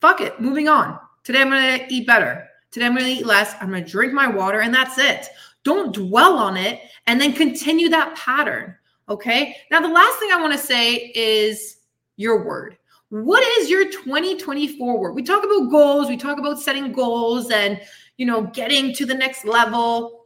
fuck 0.02 0.20
it, 0.20 0.42
moving 0.42 0.68
on. 0.68 1.00
Today 1.24 1.42
I'm 1.42 1.50
gonna 1.50 1.86
eat 1.90 2.06
better. 2.06 2.48
Today 2.72 2.86
I'm 2.86 2.96
gonna 2.96 3.08
eat 3.08 3.26
less. 3.26 3.54
I'm 3.62 3.70
gonna 3.70 3.86
drink 3.86 4.14
my 4.14 4.28
water, 4.28 4.62
and 4.62 4.74
that's 4.74 4.98
it. 4.98 5.30
Don't 5.64 5.94
dwell 5.94 6.38
on 6.38 6.58
it 6.58 6.82
and 7.08 7.20
then 7.20 7.34
continue 7.34 7.90
that 7.90 8.16
pattern. 8.16 8.76
Okay. 9.10 9.56
Now, 9.72 9.82
the 9.82 9.88
last 9.88 10.20
thing 10.20 10.32
I 10.32 10.42
want 10.42 10.54
to 10.54 10.60
say 10.60 11.12
is 11.16 11.78
your 12.16 12.46
word. 12.46 12.78
What 13.10 13.44
is 13.60 13.70
your 13.70 13.90
2024 13.92 15.00
word? 15.00 15.14
We 15.14 15.24
talk 15.24 15.44
about 15.44 15.70
goals, 15.70 16.10
we 16.10 16.18
talk 16.18 16.40
about 16.40 16.60
setting 16.60 16.92
goals 16.92 17.52
and, 17.52 17.80
you 18.18 18.26
know, 18.26 18.44
getting 18.48 18.94
to 18.96 19.06
the 19.06 19.14
next 19.14 19.46
level. 19.46 20.26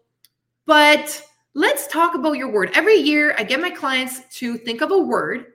But 0.66 1.22
let's 1.54 1.88
talk 1.88 2.16
about 2.16 2.38
your 2.38 2.52
word. 2.52 2.72
Every 2.74 2.96
year, 2.96 3.36
I 3.38 3.44
get 3.44 3.62
my 3.62 3.72
clients 3.72 4.22
to 4.38 4.58
think 4.58 4.82
of 4.82 4.92
a 4.92 4.98
word 4.98 5.54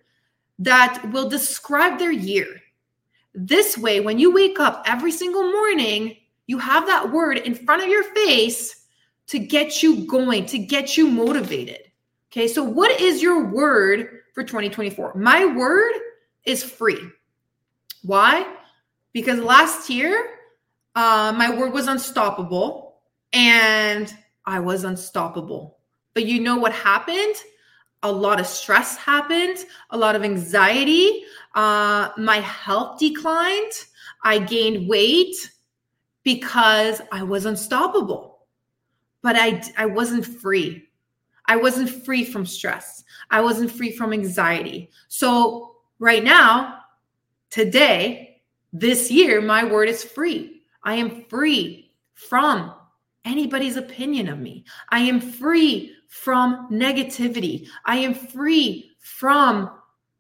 that 0.59 1.11
will 1.13 1.29
describe 1.29 1.99
their 1.99 2.13
year. 2.13 2.62
This 3.35 3.79
way, 3.79 4.01
when 4.01 4.19
you 4.19 4.33
wake 4.33 4.61
up 4.61 4.83
every 4.87 5.13
single 5.13 5.51
morning, 5.51 6.17
you 6.47 6.59
have 6.59 6.87
that 6.87 7.11
word 7.11 7.39
in 7.39 7.55
front 7.55 7.83
of 7.83 7.89
your 7.89 8.03
face 8.03 8.87
to 9.29 9.39
get 9.39 9.83
you 9.83 10.07
going, 10.07 10.47
to 10.47 10.59
get 10.59 10.97
you 10.97 11.07
motivated. 11.07 11.81
Okay, 12.31 12.49
so 12.49 12.63
what 12.63 13.01
is 13.01 13.23
your 13.23 13.45
word 13.45 14.21
for 14.35 14.43
2024? 14.43 15.15
My 15.15 15.47
word 15.47 15.93
is 16.45 16.63
free. 16.63 17.01
Why? 18.03 18.47
Because 19.13 19.39
last 19.39 19.89
year, 19.89 20.31
uh, 20.95 21.33
my 21.37 21.55
word 21.55 21.73
was 21.73 21.87
unstoppable 21.87 22.97
and 23.33 24.13
I 24.45 24.61
was 24.61 24.85
unstoppable. 24.85 25.79
But 26.15 26.27
you 26.27 26.41
know 26.41 26.57
what 26.57 26.73
happened? 26.73 27.35
A 28.03 28.11
lot 28.11 28.41
of 28.41 28.47
stress 28.47 28.97
happened, 28.97 29.59
a 29.91 29.97
lot 29.97 30.17
of 30.17 30.25
anxiety. 30.25 31.25
Uh, 31.55 32.11
my 32.19 32.41
health 32.41 32.99
declined. 32.99 33.73
I 34.25 34.39
gained 34.39 34.89
weight 34.89 35.35
because 36.23 37.01
I 37.11 37.23
was 37.23 37.47
unstoppable 37.47 38.33
but 39.23 39.37
I 39.37 39.63
I 39.79 39.87
wasn't 39.87 40.27
free. 40.27 40.89
I 41.47 41.57
wasn't 41.57 41.91
free 41.91 42.25
from 42.25 42.45
stress. 42.45 43.05
I 43.31 43.41
wasn't 43.41 43.71
free 43.71 43.93
from 43.93 44.13
anxiety. 44.13 44.91
So 45.09 45.77
right 45.99 46.23
now, 46.23 46.81
today, 47.51 48.43
this 48.73 49.11
year, 49.11 49.41
my 49.41 49.65
word 49.65 49.89
is 49.89 50.05
free. 50.05 50.63
I 50.85 50.95
am 50.95 51.25
free 51.25 51.93
from 52.15 52.75
anybody's 53.25 53.77
opinion 53.77 54.29
of 54.29 54.39
me. 54.39 54.65
I 54.91 55.01
am 55.01 55.21
free 55.21 55.95
from 56.09 56.69
negativity. 56.71 57.67
I 57.87 57.97
am 57.97 58.15
free 58.15 58.93
from 59.01 59.71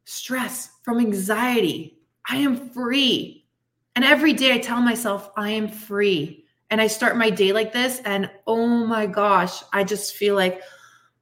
stress, 0.05 0.71
from 0.83 0.99
anxiety. 0.99 1.99
I 2.29 2.37
am 2.37 2.71
free. 2.71 3.47
And 3.95 4.05
every 4.05 4.33
day 4.33 4.55
I 4.55 4.59
tell 4.59 4.81
myself, 4.81 5.31
I 5.37 5.51
am 5.51 5.69
free 5.69 6.43
and 6.73 6.81
I 6.81 6.87
start 6.87 7.19
my 7.19 7.29
day 7.29 7.53
like 7.53 7.71
this, 7.71 8.01
and 8.07 8.31
oh 8.47 8.67
my 8.87 9.05
gosh, 9.05 9.63
I 9.75 9.85
just 9.85 10.17
feel 10.17 10.35
like 10.35 10.63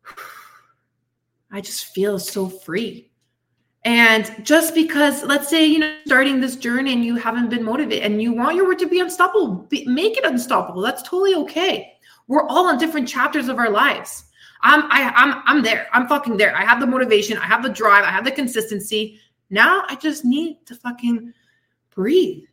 I 1.51 1.61
just 1.61 1.87
feel 1.87 2.21
so 2.21 2.49
free. 2.49 3.11
And 3.85 4.33
just 4.45 4.77
because, 4.77 5.25
let's 5.25 5.49
say, 5.49 5.66
you 5.66 5.81
know, 5.81 5.93
starting 6.07 6.40
this 6.40 6.55
journey 6.55 6.93
and 6.93 7.05
you 7.05 7.16
haven't 7.16 7.51
been 7.51 7.64
motivated 7.64 8.05
and 8.05 8.23
you 8.23 8.33
want 8.33 8.55
your 8.55 8.66
word 8.66 8.79
to 8.79 8.88
be 8.88 9.01
unstoppable, 9.01 9.66
be, 9.69 9.85
make 9.87 10.16
it 10.16 10.25
unstoppable. 10.25 10.83
That's 10.83 11.03
totally 11.03 11.35
okay. 11.35 11.95
We're 12.29 12.47
all 12.47 12.69
on 12.69 12.79
different 12.79 13.09
chapters 13.09 13.49
of 13.49 13.59
our 13.59 13.71
lives. 13.71 14.27
I'm, 14.62 14.85
I, 14.90 15.12
I'm, 15.14 15.42
I'm 15.46 15.62
there. 15.62 15.88
I'm 15.92 16.07
fucking 16.07 16.37
there. 16.37 16.57
I 16.57 16.64
have 16.64 16.81
the 16.81 16.87
motivation. 16.87 17.38
I 17.38 17.46
have 17.46 17.62
the 17.62 17.68
drive. 17.70 18.05
I 18.05 18.11
have 18.11 18.25
the 18.25 18.31
consistency. 18.33 19.18
Now 19.51 19.83
I 19.88 19.96
just 19.96 20.25
need 20.25 20.64
to 20.66 20.75
fucking 20.75 21.33
breathe 21.94 22.44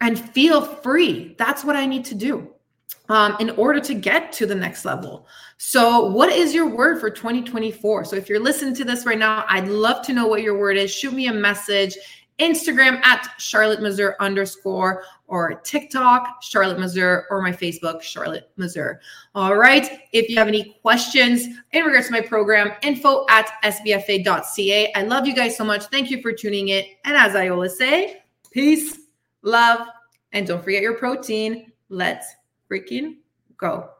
and 0.00 0.18
feel 0.18 0.60
free. 0.60 1.34
That's 1.38 1.64
what 1.64 1.76
I 1.76 1.86
need 1.86 2.04
to 2.06 2.14
do. 2.14 2.52
um, 3.08 3.36
in 3.40 3.50
order 3.50 3.80
to 3.80 3.94
get 3.94 4.32
to 4.32 4.46
the 4.46 4.54
next 4.54 4.84
level. 4.84 5.26
So, 5.58 6.06
what 6.06 6.30
is 6.30 6.54
your 6.54 6.68
word 6.68 7.00
for 7.00 7.10
2024? 7.10 8.04
So, 8.04 8.16
if 8.16 8.28
you're 8.28 8.40
listening 8.40 8.74
to 8.76 8.84
this 8.84 9.06
right 9.06 9.18
now, 9.18 9.44
I'd 9.48 9.68
love 9.68 10.04
to 10.06 10.12
know 10.12 10.26
what 10.26 10.42
your 10.42 10.58
word 10.58 10.76
is. 10.76 10.92
Shoot 10.92 11.14
me 11.14 11.28
a 11.28 11.32
message. 11.32 11.96
Instagram 12.38 13.02
at 13.04 13.28
Charlotte 13.38 13.80
Mazur 13.80 14.16
underscore 14.20 15.02
or 15.26 15.54
TikTok, 15.64 16.42
Charlotte 16.42 16.78
Mazur, 16.78 17.26
or 17.30 17.40
my 17.42 17.50
Facebook, 17.50 18.02
Charlotte 18.02 18.50
Mazur. 18.56 19.00
All 19.34 19.56
right. 19.56 20.00
If 20.12 20.28
you 20.28 20.36
have 20.36 20.48
any 20.48 20.78
questions 20.82 21.46
in 21.72 21.84
regards 21.84 22.06
to 22.06 22.12
my 22.12 22.20
program, 22.20 22.72
info 22.82 23.26
at 23.30 23.50
sbfa.ca. 23.64 24.92
I 24.94 25.02
love 25.02 25.26
you 25.26 25.34
guys 25.34 25.56
so 25.56 25.64
much. 25.64 25.84
Thank 25.86 26.10
you 26.10 26.20
for 26.20 26.32
tuning 26.32 26.68
in. 26.68 26.84
And 27.04 27.16
as 27.16 27.34
I 27.34 27.48
always 27.48 27.76
say, 27.76 28.22
peace, 28.50 28.98
love, 29.42 29.86
and 30.32 30.46
don't 30.46 30.62
forget 30.62 30.82
your 30.82 30.94
protein. 30.94 31.72
Let's 31.88 32.26
freaking 32.70 33.16
go. 33.56 33.95